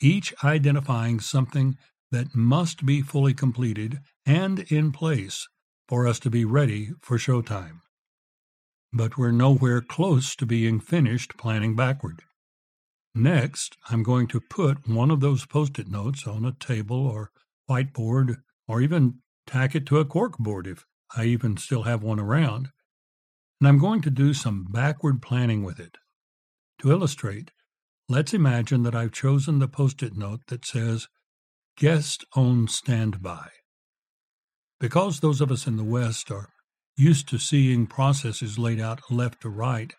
each 0.01 0.33
identifying 0.43 1.19
something 1.19 1.77
that 2.09 2.33
must 2.33 2.83
be 2.83 3.03
fully 3.03 3.35
completed 3.35 3.99
and 4.25 4.57
in 4.71 4.91
place 4.91 5.47
for 5.87 6.07
us 6.07 6.17
to 6.21 6.31
be 6.31 6.43
ready 6.43 6.93
for 6.99 7.19
showtime. 7.19 7.81
But 8.91 9.19
we're 9.19 9.29
nowhere 9.29 9.81
close 9.81 10.35
to 10.37 10.47
being 10.47 10.79
finished 10.79 11.37
planning 11.37 11.75
backward. 11.75 12.23
Next, 13.13 13.77
I'm 13.87 14.01
going 14.01 14.25
to 14.29 14.41
put 14.41 14.89
one 14.89 15.11
of 15.11 15.19
those 15.19 15.45
post 15.45 15.77
it 15.77 15.89
notes 15.89 16.25
on 16.25 16.45
a 16.45 16.53
table 16.53 17.05
or 17.05 17.29
whiteboard, 17.69 18.37
or 18.67 18.81
even 18.81 19.19
tack 19.45 19.75
it 19.75 19.85
to 19.85 19.99
a 19.99 20.05
corkboard 20.05 20.65
if 20.65 20.87
I 21.15 21.25
even 21.25 21.57
still 21.57 21.83
have 21.83 22.03
one 22.03 22.19
around, 22.19 22.69
and 23.59 23.67
I'm 23.67 23.79
going 23.79 24.01
to 24.01 24.09
do 24.09 24.33
some 24.33 24.65
backward 24.69 25.21
planning 25.21 25.63
with 25.63 25.79
it. 25.79 25.97
To 26.79 26.91
illustrate, 26.91 27.51
let's 28.07 28.33
imagine 28.33 28.83
that 28.83 28.95
I've 28.95 29.11
chosen 29.11 29.59
the 29.59 29.67
post 29.67 30.01
it 30.01 30.15
note 30.15 30.41
that 30.47 30.65
says, 30.65 31.07
Guest 31.77 32.25
on 32.35 32.67
standby. 32.67 33.49
Because 34.79 35.19
those 35.19 35.41
of 35.41 35.51
us 35.51 35.67
in 35.67 35.77
the 35.77 35.83
West 35.83 36.31
are 36.31 36.49
used 36.97 37.27
to 37.29 37.37
seeing 37.37 37.87
processes 37.87 38.57
laid 38.57 38.79
out 38.79 38.99
left 39.09 39.41
to 39.41 39.49
right, 39.49 39.93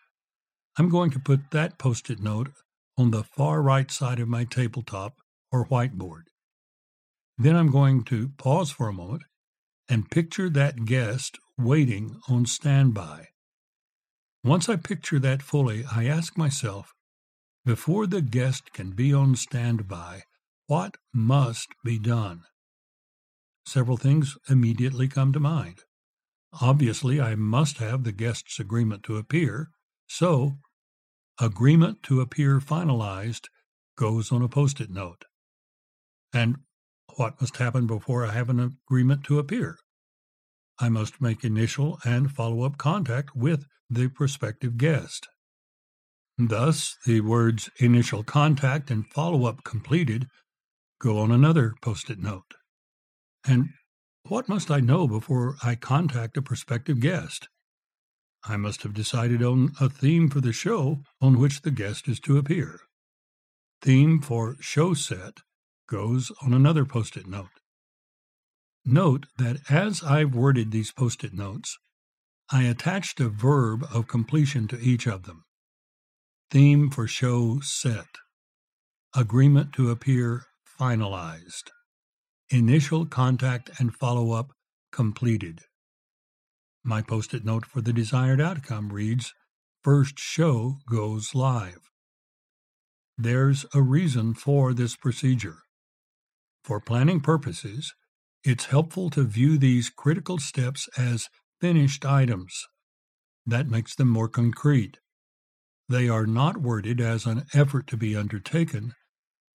I'm 0.77 0.89
going 0.89 1.11
to 1.11 1.19
put 1.19 1.51
that 1.51 1.77
post 1.77 2.09
it 2.09 2.19
note 2.19 2.49
on 2.97 3.11
the 3.11 3.23
far 3.23 3.61
right 3.61 3.89
side 3.89 4.19
of 4.19 4.27
my 4.27 4.43
tabletop 4.43 5.15
or 5.51 5.67
whiteboard. 5.67 6.23
Then 7.37 7.55
I'm 7.55 7.71
going 7.71 8.03
to 8.05 8.29
pause 8.37 8.71
for 8.71 8.87
a 8.87 8.93
moment 8.93 9.23
and 9.89 10.09
picture 10.09 10.49
that 10.49 10.85
guest 10.85 11.37
waiting 11.57 12.19
on 12.29 12.45
standby. 12.45 13.27
Once 14.43 14.67
I 14.67 14.75
picture 14.75 15.19
that 15.19 15.41
fully, 15.41 15.85
I 15.85 16.05
ask 16.05 16.37
myself, 16.37 16.93
before 17.65 18.07
the 18.07 18.21
guest 18.21 18.73
can 18.73 18.91
be 18.91 19.13
on 19.13 19.35
standby, 19.35 20.23
what 20.67 20.97
must 21.13 21.69
be 21.83 21.97
done? 21.97 22.43
Several 23.65 23.95
things 23.95 24.37
immediately 24.49 25.07
come 25.07 25.31
to 25.31 25.39
mind. 25.39 25.79
Obviously, 26.61 27.21
I 27.21 27.35
must 27.35 27.77
have 27.77 28.03
the 28.03 28.11
guest's 28.11 28.59
agreement 28.59 29.03
to 29.03 29.17
appear, 29.17 29.69
so 30.07 30.57
agreement 31.39 32.03
to 32.03 32.21
appear 32.21 32.59
finalized 32.59 33.47
goes 33.97 34.31
on 34.31 34.41
a 34.41 34.49
post 34.49 34.81
it 34.81 34.89
note. 34.89 35.25
And 36.33 36.57
what 37.17 37.39
must 37.39 37.57
happen 37.57 37.87
before 37.87 38.25
I 38.25 38.31
have 38.31 38.49
an 38.49 38.59
agreement 38.59 39.23
to 39.25 39.39
appear? 39.39 39.77
I 40.79 40.89
must 40.89 41.21
make 41.21 41.43
initial 41.43 41.99
and 42.03 42.31
follow 42.31 42.63
up 42.63 42.77
contact 42.77 43.35
with 43.35 43.65
the 43.89 44.07
prospective 44.07 44.77
guest. 44.77 45.27
Thus, 46.37 46.97
the 47.05 47.21
words 47.21 47.69
initial 47.79 48.23
contact 48.23 48.89
and 48.89 49.07
follow 49.07 49.45
up 49.45 49.63
completed 49.63 50.27
go 50.99 51.19
on 51.19 51.31
another 51.31 51.73
post 51.81 52.09
it 52.09 52.19
note. 52.19 52.55
And 53.45 53.69
what 54.23 54.49
must 54.49 54.71
I 54.71 54.79
know 54.79 55.07
before 55.07 55.57
I 55.61 55.75
contact 55.75 56.37
a 56.37 56.41
prospective 56.41 56.99
guest? 56.99 57.49
I 58.45 58.57
must 58.57 58.83
have 58.83 58.93
decided 58.93 59.43
on 59.43 59.73
a 59.79 59.89
theme 59.89 60.29
for 60.29 60.41
the 60.41 60.53
show 60.53 61.01
on 61.21 61.39
which 61.39 61.61
the 61.61 61.71
guest 61.71 62.07
is 62.07 62.19
to 62.21 62.37
appear. 62.37 62.81
Theme 63.81 64.21
for 64.21 64.55
show 64.59 64.93
set 64.93 65.41
goes 65.87 66.31
on 66.41 66.53
another 66.53 66.85
post 66.85 67.17
it 67.17 67.27
note. 67.27 67.49
Note 68.85 69.27
that 69.37 69.57
as 69.69 70.03
I've 70.03 70.35
worded 70.35 70.71
these 70.71 70.91
post 70.91 71.23
it 71.23 71.33
notes, 71.33 71.77
I 72.51 72.63
attached 72.63 73.19
a 73.19 73.29
verb 73.29 73.85
of 73.93 74.07
completion 74.07 74.67
to 74.67 74.79
each 74.79 75.07
of 75.07 75.23
them. 75.23 75.45
Theme 76.51 76.89
for 76.89 77.07
show 77.07 77.59
set. 77.61 78.07
Agreement 79.15 79.73
to 79.73 79.89
appear 79.89 80.45
finalized. 80.79 81.69
Initial 82.49 83.05
contact 83.05 83.69
and 83.79 83.95
follow 83.95 84.31
up 84.31 84.51
completed. 84.91 85.61
My 86.83 87.01
post 87.01 87.33
it 87.33 87.45
note 87.45 87.65
for 87.65 87.81
the 87.81 87.93
desired 87.93 88.41
outcome 88.41 88.91
reads 88.91 89.33
First 89.81 90.19
show 90.19 90.77
goes 90.89 91.33
live. 91.33 91.89
There's 93.17 93.65
a 93.73 93.81
reason 93.81 94.33
for 94.33 94.73
this 94.73 94.95
procedure. 94.95 95.59
For 96.63 96.79
planning 96.79 97.19
purposes, 97.19 97.93
it's 98.43 98.65
helpful 98.65 99.09
to 99.11 99.23
view 99.23 99.57
these 99.57 99.89
critical 99.89 100.37
steps 100.37 100.87
as 100.97 101.29
finished 101.59 102.05
items. 102.05 102.67
That 103.45 103.67
makes 103.67 103.95
them 103.95 104.07
more 104.09 104.29
concrete. 104.29 104.99
They 105.89 106.07
are 106.07 106.25
not 106.25 106.61
worded 106.61 107.01
as 107.01 107.25
an 107.25 107.45
effort 107.53 107.87
to 107.87 107.97
be 107.97 108.15
undertaken, 108.15 108.93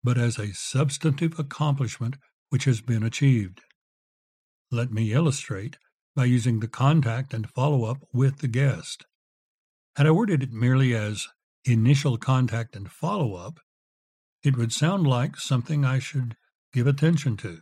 but 0.05 0.19
as 0.19 0.39
a 0.39 0.53
substantive 0.53 1.39
accomplishment 1.39 2.17
which 2.51 2.65
has 2.65 2.83
been 2.83 3.03
achieved. 3.03 3.63
Let 4.71 4.93
me 4.93 5.13
illustrate 5.13 5.79
by 6.15 6.27
using 6.27 6.61
the 6.61 6.69
contact 6.69 7.33
and 7.33 7.49
follow 7.49 7.85
up 7.85 7.99
with 8.13 8.39
the 8.39 8.49
guest. 8.49 9.07
Had 9.97 10.07
I 10.07 10.11
worded 10.11 10.43
it 10.43 10.53
merely 10.53 10.95
as 10.95 11.27
initial 11.65 12.19
contact 12.19 12.77
and 12.77 12.91
follow 12.91 13.35
up, 13.35 13.61
it 14.43 14.57
would 14.57 14.73
sound 14.73 15.07
like 15.07 15.37
something 15.37 15.85
I 15.85 15.99
should 15.99 16.37
give 16.73 16.87
attention 16.87 17.37
to. 17.39 17.59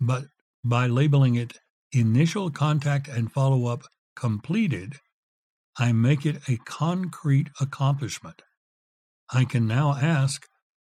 But 0.00 0.24
by 0.64 0.86
labeling 0.86 1.34
it 1.34 1.58
initial 1.92 2.50
contact 2.50 3.08
and 3.08 3.32
follow 3.32 3.66
up 3.66 3.82
completed, 4.16 4.94
I 5.78 5.92
make 5.92 6.26
it 6.26 6.48
a 6.48 6.58
concrete 6.58 7.48
accomplishment. 7.60 8.42
I 9.32 9.44
can 9.44 9.66
now 9.66 9.94
ask, 9.94 10.46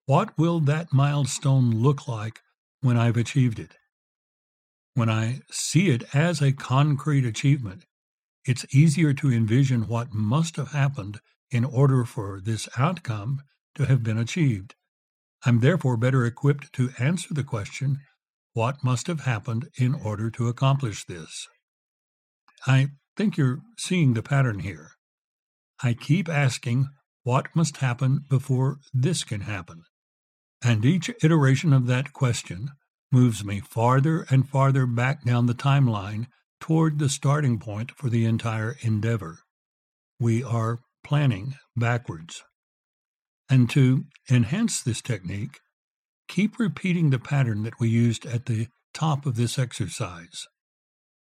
what 0.06 0.36
will 0.36 0.60
that 0.60 0.92
milestone 0.92 1.70
look 1.70 2.08
like 2.08 2.40
when 2.80 2.96
I've 2.96 3.16
achieved 3.16 3.58
it? 3.58 3.76
When 4.94 5.08
I 5.08 5.40
see 5.50 5.90
it 5.90 6.04
as 6.14 6.40
a 6.40 6.52
concrete 6.52 7.24
achievement, 7.24 7.84
it's 8.44 8.66
easier 8.74 9.14
to 9.14 9.32
envision 9.32 9.88
what 9.88 10.12
must 10.12 10.56
have 10.56 10.72
happened 10.72 11.20
in 11.50 11.64
order 11.64 12.04
for 12.04 12.40
this 12.40 12.68
outcome 12.76 13.42
to 13.76 13.86
have 13.86 14.02
been 14.02 14.18
achieved. 14.18 14.74
I'm 15.44 15.60
therefore 15.60 15.96
better 15.96 16.24
equipped 16.24 16.72
to 16.74 16.90
answer 16.98 17.34
the 17.34 17.44
question 17.44 18.00
what 18.54 18.84
must 18.84 19.08
have 19.08 19.20
happened 19.20 19.68
in 19.76 19.94
order 19.94 20.30
to 20.30 20.48
accomplish 20.48 21.04
this? 21.04 21.48
I 22.66 22.88
think 23.16 23.36
you're 23.36 23.58
seeing 23.76 24.14
the 24.14 24.22
pattern 24.22 24.60
here. 24.60 24.92
I 25.82 25.94
keep 25.94 26.28
asking 26.28 26.86
what 27.24 27.48
must 27.54 27.78
happen 27.78 28.24
before 28.30 28.78
this 28.92 29.24
can 29.24 29.42
happen. 29.42 29.82
And 30.62 30.84
each 30.84 31.10
iteration 31.22 31.72
of 31.72 31.86
that 31.88 32.12
question 32.12 32.70
moves 33.10 33.44
me 33.44 33.60
farther 33.60 34.24
and 34.30 34.48
farther 34.48 34.86
back 34.86 35.24
down 35.24 35.46
the 35.46 35.54
timeline 35.54 36.26
toward 36.60 36.98
the 36.98 37.08
starting 37.08 37.58
point 37.58 37.90
for 37.96 38.08
the 38.08 38.24
entire 38.24 38.76
endeavor. 38.80 39.40
We 40.18 40.42
are 40.42 40.78
planning 41.04 41.54
backwards. 41.76 42.42
And 43.48 43.68
to 43.70 44.04
enhance 44.30 44.82
this 44.82 45.02
technique, 45.02 45.58
Keep 46.28 46.58
repeating 46.58 47.10
the 47.10 47.18
pattern 47.18 47.62
that 47.62 47.78
we 47.78 47.88
used 47.88 48.26
at 48.26 48.46
the 48.46 48.68
top 48.92 49.26
of 49.26 49.36
this 49.36 49.58
exercise. 49.58 50.46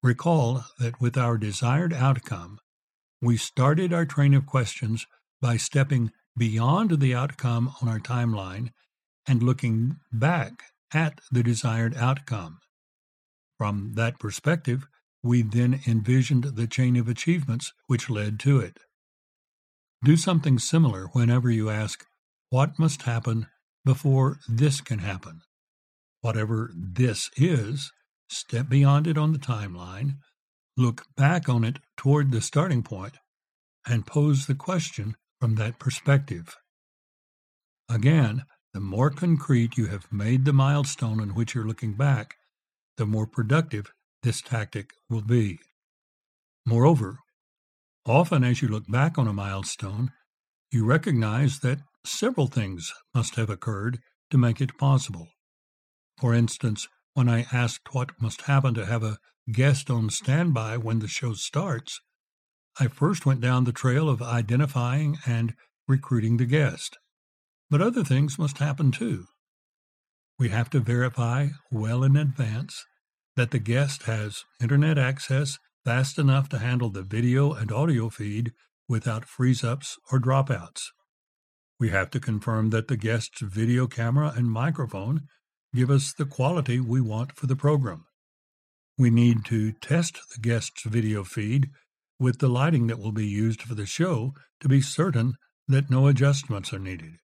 Recall 0.01 0.65
that 0.79 1.01
with 1.01 1.17
our 1.17 1.37
desired 1.37 1.93
outcome, 1.93 2.59
we 3.21 3.37
started 3.37 3.93
our 3.93 4.05
train 4.05 4.33
of 4.33 4.45
questions 4.45 5.05
by 5.41 5.57
stepping 5.57 6.11
beyond 6.37 6.99
the 6.99 7.15
outcome 7.15 7.73
on 7.81 7.87
our 7.87 7.99
timeline 7.99 8.69
and 9.27 9.41
looking 9.41 9.97
back 10.11 10.63
at 10.93 11.19
the 11.31 11.43
desired 11.43 11.95
outcome. 11.95 12.59
From 13.57 13.93
that 13.95 14.19
perspective, 14.19 14.87
we 15.21 15.41
then 15.41 15.79
envisioned 15.87 16.43
the 16.43 16.67
chain 16.67 16.97
of 16.97 17.07
achievements 17.07 17.71
which 17.87 18.09
led 18.09 18.39
to 18.41 18.59
it. 18.59 18.77
Do 20.03 20.17
something 20.17 20.59
similar 20.59 21.07
whenever 21.13 21.49
you 21.49 21.69
ask, 21.69 22.05
What 22.49 22.77
must 22.77 23.03
happen 23.03 23.47
before 23.85 24.39
this 24.49 24.81
can 24.81 24.99
happen. 24.99 25.41
Whatever 26.21 26.71
this 26.75 27.29
is, 27.37 27.91
step 28.29 28.67
beyond 28.69 29.07
it 29.07 29.17
on 29.17 29.31
the 29.31 29.39
timeline, 29.39 30.17
look 30.77 31.05
back 31.15 31.47
on 31.47 31.63
it 31.63 31.79
toward 31.97 32.31
the 32.31 32.41
starting 32.41 32.83
point, 32.83 33.17
and 33.87 34.05
pose 34.05 34.45
the 34.45 34.55
question 34.55 35.15
from 35.39 35.55
that 35.55 35.79
perspective. 35.79 36.55
Again, 37.89 38.43
the 38.73 38.79
more 38.79 39.09
concrete 39.09 39.77
you 39.77 39.87
have 39.87 40.11
made 40.11 40.45
the 40.45 40.53
milestone 40.53 41.19
on 41.19 41.35
which 41.35 41.53
you're 41.53 41.67
looking 41.67 41.93
back, 41.93 42.35
the 42.97 43.05
more 43.05 43.27
productive 43.27 43.91
this 44.21 44.41
tactic 44.41 44.91
will 45.09 45.21
be. 45.21 45.59
Moreover, 46.65 47.19
often 48.05 48.43
as 48.43 48.61
you 48.61 48.67
look 48.67 48.85
back 48.89 49.17
on 49.17 49.27
a 49.27 49.33
milestone, 49.33 50.11
you 50.71 50.85
recognize 50.85 51.59
that 51.59 51.79
several 52.05 52.47
things 52.47 52.91
must 53.13 53.35
have 53.35 53.49
occurred 53.49 53.99
to 54.29 54.37
make 54.37 54.59
it 54.59 54.77
possible. 54.77 55.29
For 56.19 56.33
instance, 56.33 56.87
when 57.13 57.29
I 57.29 57.45
asked 57.51 57.93
what 57.93 58.19
must 58.21 58.43
happen 58.43 58.73
to 58.73 58.85
have 58.85 59.03
a 59.03 59.19
guest 59.51 59.89
on 59.89 60.09
standby 60.09 60.77
when 60.77 60.99
the 60.99 61.07
show 61.07 61.33
starts, 61.33 61.99
I 62.79 62.87
first 62.87 63.25
went 63.25 63.41
down 63.41 63.65
the 63.65 63.71
trail 63.71 64.09
of 64.09 64.21
identifying 64.21 65.17
and 65.25 65.53
recruiting 65.87 66.37
the 66.37 66.45
guest. 66.45 66.97
But 67.69 67.81
other 67.81 68.03
things 68.03 68.39
must 68.39 68.57
happen 68.57 68.91
too. 68.91 69.25
We 70.39 70.49
have 70.49 70.69
to 70.71 70.79
verify 70.79 71.49
well 71.71 72.03
in 72.03 72.17
advance 72.17 72.83
that 73.35 73.51
the 73.51 73.59
guest 73.59 74.03
has 74.03 74.43
internet 74.61 74.97
access 74.97 75.59
fast 75.85 76.17
enough 76.17 76.49
to 76.49 76.59
handle 76.59 76.89
the 76.89 77.03
video 77.03 77.53
and 77.53 77.71
audio 77.71 78.09
feed 78.09 78.53
without 78.87 79.25
freeze 79.25 79.63
ups 79.63 79.97
or 80.11 80.19
dropouts. 80.19 80.87
We 81.79 81.89
have 81.89 82.09
to 82.11 82.19
confirm 82.19 82.69
that 82.69 82.87
the 82.87 82.97
guest's 82.97 83.41
video 83.41 83.87
camera 83.87 84.33
and 84.35 84.49
microphone 84.49 85.27
give 85.75 85.89
us 85.89 86.13
the 86.13 86.25
quality 86.25 86.79
we 86.79 87.01
want 87.01 87.35
for 87.35 87.47
the 87.47 87.55
program. 87.55 88.05
We 88.97 89.09
need 89.09 89.43
to 89.45 89.71
test 89.73 90.19
the 90.33 90.39
guest's 90.39 90.83
video 90.83 91.23
feed 91.23 91.69
with 92.19 92.39
the 92.39 92.47
lighting 92.47 92.87
that 92.87 92.99
will 92.99 93.11
be 93.11 93.27
used 93.27 93.61
for 93.61 93.75
the 93.75 93.85
show 93.85 94.33
to 94.59 94.69
be 94.69 94.81
certain 94.81 95.33
that 95.67 95.89
no 95.89 96.07
adjustments 96.07 96.71
are 96.71 96.79
needed. 96.79 97.15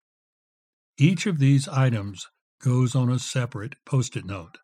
Each 0.98 1.26
of 1.26 1.40
these 1.40 1.68
items 1.68 2.28
goes 2.62 2.96
on 2.96 3.10
a 3.10 3.20
separate 3.20 3.76
post 3.86 4.18
it 4.18 4.26
note. 4.26 4.58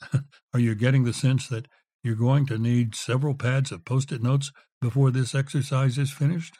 are 0.54 0.60
you 0.60 0.74
getting 0.74 1.04
the 1.04 1.12
sense 1.12 1.48
that 1.48 1.66
you're 2.02 2.14
going 2.14 2.46
to 2.46 2.58
need 2.58 2.94
several 2.94 3.34
pads 3.34 3.72
of 3.72 3.84
post 3.84 4.12
it 4.12 4.22
notes 4.22 4.52
before 4.80 5.10
this 5.10 5.34
exercise 5.34 5.98
is 5.98 6.12
finished? 6.12 6.58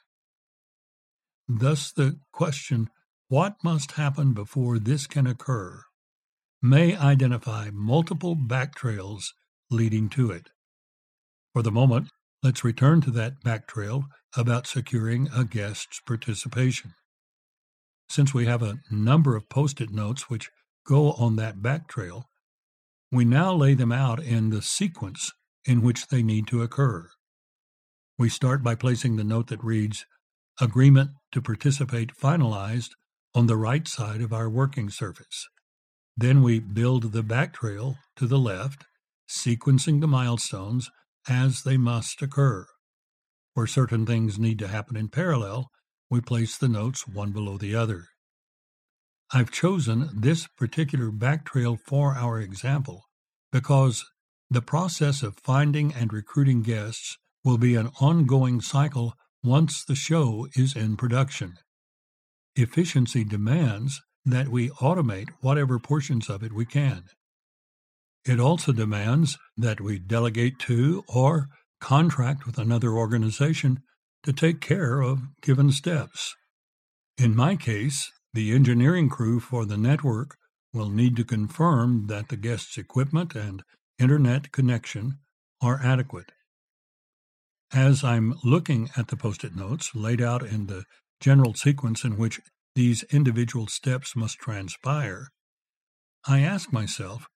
Thus, 1.48 1.92
the 1.92 2.18
question, 2.32 2.90
what 3.28 3.56
must 3.62 3.92
happen 3.92 4.32
before 4.32 4.78
this 4.78 5.06
can 5.06 5.26
occur, 5.26 5.82
may 6.60 6.96
identify 6.96 7.70
multiple 7.72 8.34
back 8.34 8.74
trails 8.74 9.34
leading 9.70 10.08
to 10.10 10.30
it. 10.30 10.50
For 11.52 11.62
the 11.62 11.70
moment, 11.70 12.08
let's 12.42 12.64
return 12.64 13.00
to 13.02 13.10
that 13.12 13.42
back 13.42 13.66
trail 13.66 14.04
about 14.36 14.66
securing 14.66 15.28
a 15.34 15.44
guest's 15.44 16.00
participation. 16.00 16.94
Since 18.08 18.34
we 18.34 18.46
have 18.46 18.62
a 18.62 18.80
number 18.90 19.36
of 19.36 19.48
post 19.48 19.80
it 19.80 19.90
notes 19.90 20.28
which 20.30 20.50
go 20.86 21.12
on 21.12 21.36
that 21.36 21.62
back 21.62 21.88
trail, 21.88 22.24
we 23.10 23.24
now 23.24 23.54
lay 23.54 23.74
them 23.74 23.92
out 23.92 24.22
in 24.22 24.50
the 24.50 24.62
sequence 24.62 25.32
in 25.64 25.82
which 25.82 26.08
they 26.08 26.22
need 26.22 26.46
to 26.46 26.62
occur. 26.62 27.08
We 28.18 28.28
start 28.28 28.62
by 28.62 28.74
placing 28.74 29.16
the 29.16 29.24
note 29.24 29.46
that 29.48 29.62
reads, 29.62 30.04
Agreement 30.60 31.10
to 31.32 31.40
participate 31.40 32.16
finalized 32.16 32.90
on 33.34 33.46
the 33.46 33.56
right 33.56 33.86
side 33.86 34.20
of 34.20 34.32
our 34.32 34.50
working 34.50 34.90
surface. 34.90 35.48
Then 36.16 36.42
we 36.42 36.58
build 36.58 37.12
the 37.12 37.22
back 37.22 37.54
trail 37.54 37.96
to 38.16 38.26
the 38.26 38.38
left, 38.38 38.84
sequencing 39.28 40.00
the 40.00 40.08
milestones 40.08 40.90
as 41.28 41.62
they 41.62 41.76
must 41.76 42.20
occur. 42.22 42.66
Where 43.54 43.68
certain 43.68 44.04
things 44.04 44.38
need 44.38 44.58
to 44.58 44.68
happen 44.68 44.96
in 44.96 45.08
parallel, 45.08 45.70
we 46.10 46.20
place 46.20 46.56
the 46.56 46.68
notes 46.68 47.06
one 47.06 47.30
below 47.30 47.56
the 47.56 47.74
other. 47.74 48.06
I've 49.30 49.50
chosen 49.50 50.08
this 50.14 50.46
particular 50.46 51.10
back 51.10 51.44
trail 51.44 51.76
for 51.86 52.14
our 52.14 52.40
example 52.40 53.04
because 53.52 54.04
the 54.50 54.62
process 54.62 55.22
of 55.22 55.38
finding 55.44 55.92
and 55.92 56.12
recruiting 56.12 56.62
guests 56.62 57.18
will 57.44 57.58
be 57.58 57.74
an 57.74 57.90
ongoing 58.00 58.62
cycle 58.62 59.14
once 59.44 59.84
the 59.84 59.94
show 59.94 60.48
is 60.54 60.74
in 60.74 60.96
production. 60.96 61.54
Efficiency 62.56 63.22
demands 63.22 64.00
that 64.24 64.48
we 64.48 64.70
automate 64.70 65.28
whatever 65.40 65.78
portions 65.78 66.30
of 66.30 66.42
it 66.42 66.52
we 66.52 66.64
can. 66.64 67.04
It 68.24 68.40
also 68.40 68.72
demands 68.72 69.38
that 69.56 69.80
we 69.80 69.98
delegate 69.98 70.58
to 70.60 71.04
or 71.06 71.48
contract 71.80 72.46
with 72.46 72.58
another 72.58 72.92
organization 72.92 73.80
to 74.22 74.32
take 74.32 74.60
care 74.60 75.00
of 75.00 75.20
given 75.42 75.70
steps. 75.70 76.34
In 77.16 77.36
my 77.36 77.56
case, 77.56 78.10
the 78.34 78.52
engineering 78.52 79.08
crew 79.08 79.40
for 79.40 79.64
the 79.64 79.76
network 79.76 80.36
will 80.72 80.90
need 80.90 81.16
to 81.16 81.24
confirm 81.24 82.06
that 82.08 82.28
the 82.28 82.36
guest's 82.36 82.76
equipment 82.76 83.34
and 83.34 83.62
internet 83.98 84.52
connection 84.52 85.18
are 85.62 85.80
adequate. 85.82 86.32
As 87.72 88.04
I'm 88.04 88.34
looking 88.44 88.90
at 88.96 89.08
the 89.08 89.16
post 89.16 89.44
it 89.44 89.54
notes 89.54 89.94
laid 89.94 90.20
out 90.20 90.42
in 90.42 90.66
the 90.66 90.84
general 91.20 91.54
sequence 91.54 92.04
in 92.04 92.16
which 92.16 92.40
these 92.74 93.02
individual 93.04 93.66
steps 93.66 94.14
must 94.14 94.38
transpire, 94.38 95.28
I 96.26 96.40
ask 96.40 96.72
myself 96.72 97.26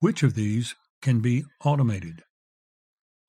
which 0.00 0.22
of 0.22 0.34
these 0.34 0.74
can 1.02 1.20
be 1.20 1.44
automated? 1.64 2.22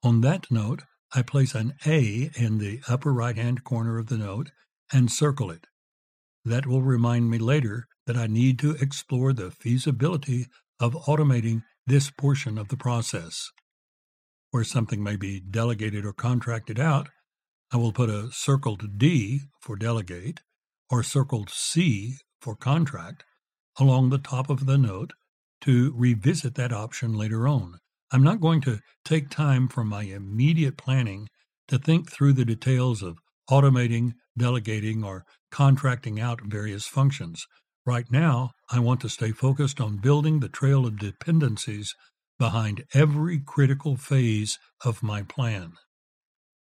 On 0.03 0.21
that 0.21 0.49
note, 0.51 0.83
I 1.13 1.23
place 1.23 1.55
an 1.55 1.73
A 1.85 2.29
in 2.35 2.59
the 2.59 2.81
upper 2.87 3.11
right 3.11 3.35
hand 3.35 3.63
corner 3.63 3.97
of 3.97 4.07
the 4.07 4.17
note 4.17 4.51
and 4.93 5.11
circle 5.11 5.51
it. 5.51 5.67
That 6.45 6.65
will 6.65 6.81
remind 6.81 7.29
me 7.29 7.37
later 7.37 7.87
that 8.07 8.17
I 8.17 8.27
need 8.27 8.59
to 8.59 8.71
explore 8.71 9.33
the 9.33 9.51
feasibility 9.51 10.47
of 10.79 10.93
automating 10.93 11.63
this 11.85 12.09
portion 12.09 12.57
of 12.57 12.69
the 12.69 12.77
process. 12.77 13.51
Where 14.51 14.63
something 14.63 15.03
may 15.03 15.15
be 15.15 15.39
delegated 15.39 16.05
or 16.05 16.13
contracted 16.13 16.79
out, 16.79 17.09
I 17.71 17.77
will 17.77 17.91
put 17.91 18.09
a 18.09 18.31
circled 18.31 18.97
D 18.97 19.41
for 19.61 19.75
delegate 19.75 20.41
or 20.89 21.03
circled 21.03 21.49
C 21.49 22.17
for 22.41 22.55
contract 22.55 23.23
along 23.79 24.09
the 24.09 24.17
top 24.17 24.49
of 24.49 24.65
the 24.65 24.77
note 24.77 25.13
to 25.61 25.93
revisit 25.95 26.55
that 26.55 26.73
option 26.73 27.13
later 27.13 27.47
on. 27.47 27.79
I'm 28.11 28.23
not 28.23 28.41
going 28.41 28.61
to 28.61 28.79
take 29.05 29.29
time 29.29 29.67
from 29.67 29.87
my 29.87 30.03
immediate 30.03 30.77
planning 30.77 31.29
to 31.67 31.77
think 31.77 32.11
through 32.11 32.33
the 32.33 32.45
details 32.45 33.03
of 33.03 33.19
automating, 33.49 34.13
delegating, 34.37 35.03
or 35.03 35.25
contracting 35.51 36.19
out 36.19 36.41
various 36.41 36.87
functions. 36.87 37.47
Right 37.85 38.11
now, 38.11 38.51
I 38.69 38.79
want 38.79 39.01
to 39.01 39.09
stay 39.09 39.31
focused 39.31 39.81
on 39.81 39.97
building 39.97 40.39
the 40.39 40.49
trail 40.49 40.85
of 40.85 40.99
dependencies 40.99 41.95
behind 42.37 42.85
every 42.93 43.39
critical 43.39 43.97
phase 43.97 44.59
of 44.85 45.03
my 45.03 45.23
plan. 45.23 45.73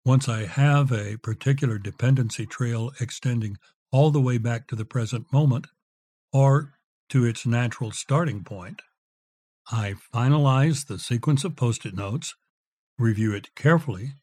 Once 0.06 0.28
I 0.28 0.46
have 0.46 0.92
a 0.92 1.18
particular 1.18 1.78
dependency 1.78 2.46
trail 2.46 2.92
extending 3.00 3.58
all 3.92 4.12
the 4.12 4.20
way 4.20 4.38
back 4.38 4.68
to 4.68 4.76
the 4.76 4.86
present 4.86 5.32
moment, 5.32 5.68
or 6.34 6.74
to 7.10 7.24
its 7.26 7.46
natural 7.46 7.92
starting 7.92 8.44
point. 8.44 8.82
I 9.72 9.96
finalize 10.14 10.88
the 10.88 10.98
sequence 10.98 11.44
of 11.44 11.56
post 11.56 11.86
it 11.86 11.96
notes, 11.96 12.34
review 12.98 13.34
it 13.34 13.54
carefully, 13.56 14.14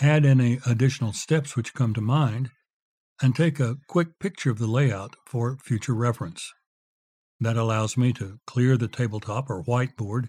add 0.00 0.24
any 0.24 0.58
additional 0.66 1.12
steps 1.12 1.54
which 1.54 1.74
come 1.74 1.92
to 1.94 2.00
mind, 2.00 2.50
and 3.20 3.36
take 3.36 3.60
a 3.60 3.76
quick 3.88 4.18
picture 4.18 4.50
of 4.50 4.58
the 4.58 4.66
layout 4.66 5.16
for 5.26 5.58
future 5.62 5.94
reference. 5.94 6.52
That 7.40 7.56
allows 7.56 7.96
me 7.96 8.12
to 8.14 8.38
clear 8.46 8.76
the 8.76 8.88
tabletop 8.88 9.50
or 9.50 9.64
whiteboard 9.64 10.28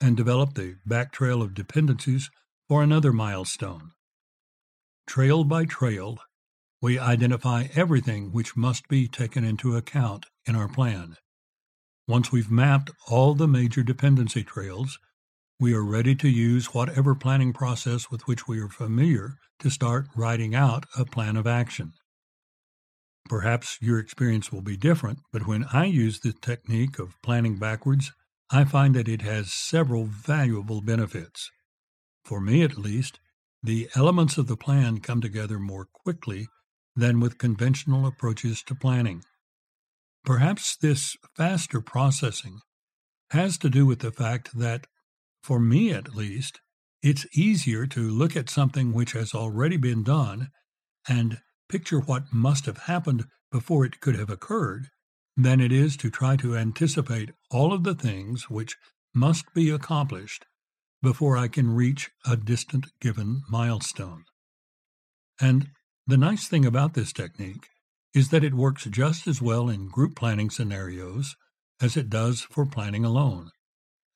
and 0.00 0.16
develop 0.16 0.54
the 0.54 0.76
back 0.86 1.12
trail 1.12 1.42
of 1.42 1.54
dependencies 1.54 2.30
for 2.68 2.82
another 2.82 3.12
milestone. 3.12 3.90
Trail 5.06 5.44
by 5.44 5.64
trail, 5.64 6.18
we 6.80 6.98
identify 6.98 7.68
everything 7.74 8.32
which 8.32 8.56
must 8.56 8.88
be 8.88 9.08
taken 9.08 9.44
into 9.44 9.76
account 9.76 10.26
in 10.46 10.56
our 10.56 10.68
plan. 10.68 11.16
Once 12.06 12.30
we've 12.30 12.50
mapped 12.50 12.90
all 13.08 13.34
the 13.34 13.48
major 13.48 13.82
dependency 13.82 14.44
trails, 14.44 14.98
we 15.58 15.72
are 15.72 15.84
ready 15.84 16.14
to 16.14 16.28
use 16.28 16.74
whatever 16.74 17.14
planning 17.14 17.52
process 17.52 18.10
with 18.10 18.26
which 18.26 18.46
we 18.46 18.60
are 18.60 18.68
familiar 18.68 19.36
to 19.60 19.70
start 19.70 20.06
writing 20.14 20.54
out 20.54 20.84
a 20.98 21.04
plan 21.04 21.36
of 21.36 21.46
action. 21.46 21.92
Perhaps 23.28 23.78
your 23.80 23.98
experience 23.98 24.52
will 24.52 24.62
be 24.62 24.76
different, 24.76 25.20
but 25.32 25.46
when 25.46 25.64
I 25.72 25.86
use 25.86 26.20
the 26.20 26.32
technique 26.32 26.98
of 26.98 27.20
planning 27.22 27.58
backwards, 27.58 28.12
I 28.50 28.64
find 28.64 28.94
that 28.94 29.08
it 29.08 29.22
has 29.22 29.52
several 29.52 30.04
valuable 30.04 30.82
benefits. 30.82 31.50
For 32.24 32.40
me, 32.40 32.62
at 32.62 32.76
least, 32.76 33.18
the 33.62 33.88
elements 33.94 34.36
of 34.36 34.46
the 34.46 34.56
plan 34.56 35.00
come 35.00 35.22
together 35.22 35.58
more 35.58 35.86
quickly 35.92 36.48
than 36.94 37.18
with 37.18 37.38
conventional 37.38 38.06
approaches 38.06 38.62
to 38.64 38.74
planning. 38.74 39.22
Perhaps 40.24 40.76
this 40.76 41.16
faster 41.36 41.80
processing 41.80 42.60
has 43.30 43.58
to 43.58 43.70
do 43.70 43.86
with 43.86 44.00
the 44.00 44.12
fact 44.12 44.56
that, 44.58 44.86
for 45.42 45.58
me 45.58 45.92
at 45.92 46.14
least, 46.14 46.60
it's 47.02 47.26
easier 47.36 47.86
to 47.86 48.08
look 48.08 48.36
at 48.36 48.48
something 48.48 48.92
which 48.92 49.12
has 49.12 49.34
already 49.34 49.76
been 49.76 50.02
done 50.02 50.48
and 51.08 51.38
picture 51.68 52.00
what 52.00 52.32
must 52.32 52.66
have 52.66 52.78
happened 52.78 53.24
before 53.50 53.84
it 53.84 54.00
could 54.00 54.16
have 54.16 54.30
occurred 54.30 54.88
than 55.36 55.60
it 55.60 55.72
is 55.72 55.96
to 55.96 56.10
try 56.10 56.36
to 56.36 56.56
anticipate 56.56 57.30
all 57.50 57.72
of 57.72 57.84
the 57.84 57.94
things 57.94 58.48
which 58.48 58.76
must 59.14 59.52
be 59.54 59.70
accomplished 59.70 60.46
before 61.02 61.36
I 61.36 61.48
can 61.48 61.74
reach 61.74 62.10
a 62.26 62.36
distant 62.36 62.86
given 63.00 63.42
milestone. 63.48 64.24
And 65.40 65.68
the 66.06 66.16
nice 66.16 66.48
thing 66.48 66.64
about 66.64 66.94
this 66.94 67.12
technique 67.12 67.68
is 68.14 68.28
that 68.28 68.44
it 68.44 68.54
works 68.54 68.84
just 68.84 69.26
as 69.26 69.42
well 69.42 69.68
in 69.68 69.88
group 69.88 70.16
planning 70.16 70.50
scenarios 70.50 71.36
as 71.80 71.96
it 71.96 72.08
does 72.08 72.42
for 72.42 72.64
planning 72.64 73.04
alone, 73.04 73.50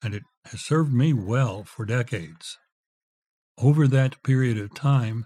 and 0.01 0.15
it 0.15 0.23
has 0.45 0.61
served 0.61 0.93
me 0.93 1.13
well 1.13 1.63
for 1.63 1.85
decades. 1.85 2.57
Over 3.57 3.87
that 3.87 4.23
period 4.23 4.57
of 4.57 4.73
time, 4.73 5.25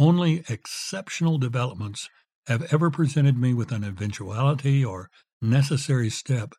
only 0.00 0.42
exceptional 0.48 1.36
developments 1.38 2.08
have 2.46 2.72
ever 2.72 2.90
presented 2.90 3.36
me 3.36 3.52
with 3.52 3.70
an 3.70 3.84
eventuality 3.84 4.84
or 4.84 5.10
necessary 5.42 6.08
step 6.08 6.54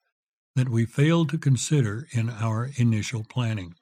that 0.55 0.69
we 0.69 0.85
failed 0.85 1.29
to 1.29 1.37
consider 1.37 2.07
in 2.11 2.29
our 2.29 2.69
initial 2.75 3.25
planning. 3.27 3.73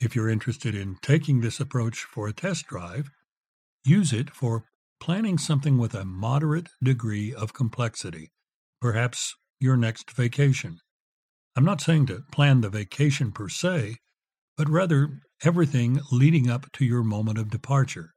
If 0.00 0.14
you're 0.14 0.28
interested 0.28 0.74
in 0.74 0.96
taking 1.00 1.40
this 1.40 1.58
approach 1.58 2.00
for 2.00 2.28
a 2.28 2.32
test 2.32 2.66
drive, 2.66 3.10
use 3.84 4.12
it 4.12 4.30
for 4.30 4.64
planning 5.00 5.38
something 5.38 5.78
with 5.78 5.94
a 5.94 6.04
moderate 6.04 6.68
degree 6.82 7.32
of 7.34 7.54
complexity, 7.54 8.30
perhaps 8.80 9.34
your 9.60 9.76
next 9.76 10.10
vacation. 10.10 10.78
I'm 11.56 11.64
not 11.64 11.80
saying 11.80 12.06
to 12.06 12.22
plan 12.32 12.60
the 12.60 12.68
vacation 12.68 13.32
per 13.32 13.48
se, 13.48 13.96
but 14.56 14.68
rather 14.68 15.20
everything 15.42 16.00
leading 16.12 16.50
up 16.50 16.70
to 16.72 16.84
your 16.84 17.02
moment 17.02 17.38
of 17.38 17.50
departure. 17.50 18.12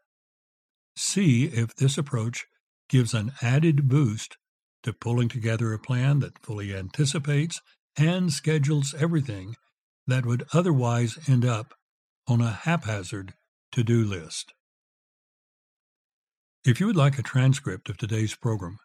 See 1.04 1.46
if 1.46 1.76
this 1.76 1.98
approach 1.98 2.46
gives 2.88 3.16
an 3.16 3.32
added 3.42 3.90
boost 3.90 4.38
to 4.84 4.94
pulling 4.94 5.30
together 5.30 5.74
a 5.74 5.80
plan 5.80 6.20
that 6.20 6.38
fully 6.38 6.76
anticipates 6.76 7.60
and 7.98 8.32
schedules 8.32 8.94
everything 8.94 9.56
that 10.06 10.28
would 10.28 10.46
otherwise 10.54 11.18
end 11.28 11.44
up 11.44 11.74
on 12.28 12.40
a 12.40 12.52
haphazard 12.52 13.34
to 13.72 13.84
do 13.84 14.06
list. 14.06 14.54
If 16.64 16.80
you 16.80 16.86
would 16.86 16.96
like 16.96 17.18
a 17.18 17.24
transcript 17.24 17.90
of 17.90 17.98
today's 17.98 18.36
program, 18.36 18.78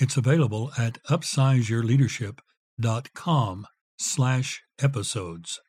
it's 0.00 0.16
available 0.16 0.72
at 0.76 1.00
upsizeyourleadership.com 1.04 3.66
slash 3.96 4.62
episodes. 4.82 5.60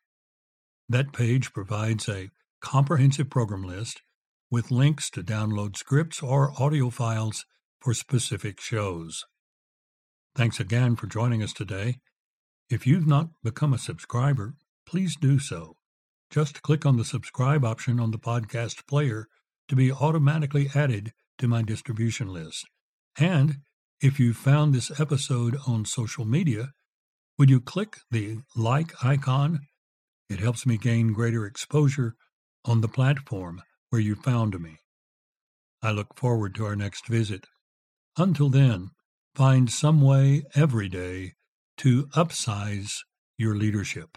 That 0.88 1.12
page 1.12 1.52
provides 1.52 2.08
a 2.08 2.30
comprehensive 2.60 3.30
program 3.30 3.62
list 3.62 4.02
with 4.50 4.70
links 4.70 5.10
to 5.10 5.22
download 5.22 5.76
scripts 5.76 6.22
or 6.22 6.52
audio 6.60 6.90
files 6.90 7.44
for 7.80 7.94
specific 7.94 8.60
shows. 8.60 9.24
Thanks 10.34 10.60
again 10.60 10.96
for 10.96 11.06
joining 11.06 11.42
us 11.42 11.52
today. 11.52 11.96
If 12.70 12.86
you've 12.86 13.06
not 13.06 13.28
become 13.42 13.72
a 13.72 13.78
subscriber, 13.78 14.54
please 14.86 15.16
do 15.16 15.38
so. 15.38 15.76
Just 16.30 16.62
click 16.62 16.84
on 16.84 16.96
the 16.96 17.04
subscribe 17.04 17.64
option 17.64 17.98
on 17.98 18.10
the 18.10 18.18
podcast 18.18 18.86
player 18.86 19.26
to 19.68 19.76
be 19.76 19.92
automatically 19.92 20.68
added 20.74 21.12
to 21.38 21.48
my 21.48 21.62
distribution 21.62 22.28
list. 22.28 22.66
And 23.18 23.58
if 24.00 24.20
you 24.20 24.34
found 24.34 24.74
this 24.74 25.00
episode 25.00 25.56
on 25.66 25.84
social 25.84 26.24
media, 26.24 26.70
would 27.38 27.50
you 27.50 27.60
click 27.60 27.98
the 28.10 28.38
like 28.54 28.92
icon? 29.04 29.60
It 30.28 30.40
helps 30.40 30.66
me 30.66 30.76
gain 30.76 31.12
greater 31.12 31.46
exposure 31.46 32.14
on 32.64 32.80
the 32.80 32.88
platform 32.88 33.62
where 33.90 34.00
you 34.00 34.14
found 34.14 34.58
me. 34.60 34.78
I 35.82 35.90
look 35.90 36.18
forward 36.18 36.54
to 36.56 36.66
our 36.66 36.76
next 36.76 37.06
visit. 37.06 37.46
Until 38.16 38.48
then, 38.48 38.90
find 39.34 39.70
some 39.70 40.00
way 40.00 40.44
every 40.54 40.88
day 40.88 41.34
to 41.78 42.06
upsize 42.08 42.92
your 43.38 43.54
leadership. 43.54 44.16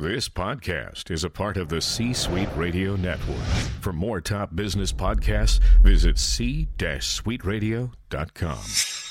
This 0.00 0.28
podcast 0.28 1.10
is 1.10 1.24
a 1.24 1.30
part 1.30 1.56
of 1.56 1.68
the 1.68 1.80
C 1.80 2.12
Suite 2.12 2.48
Radio 2.56 2.94
Network. 2.94 3.42
For 3.80 3.92
more 3.92 4.20
top 4.20 4.54
business 4.54 4.92
podcasts, 4.92 5.58
visit 5.82 6.18
c-suiteradio.com. 6.18 9.07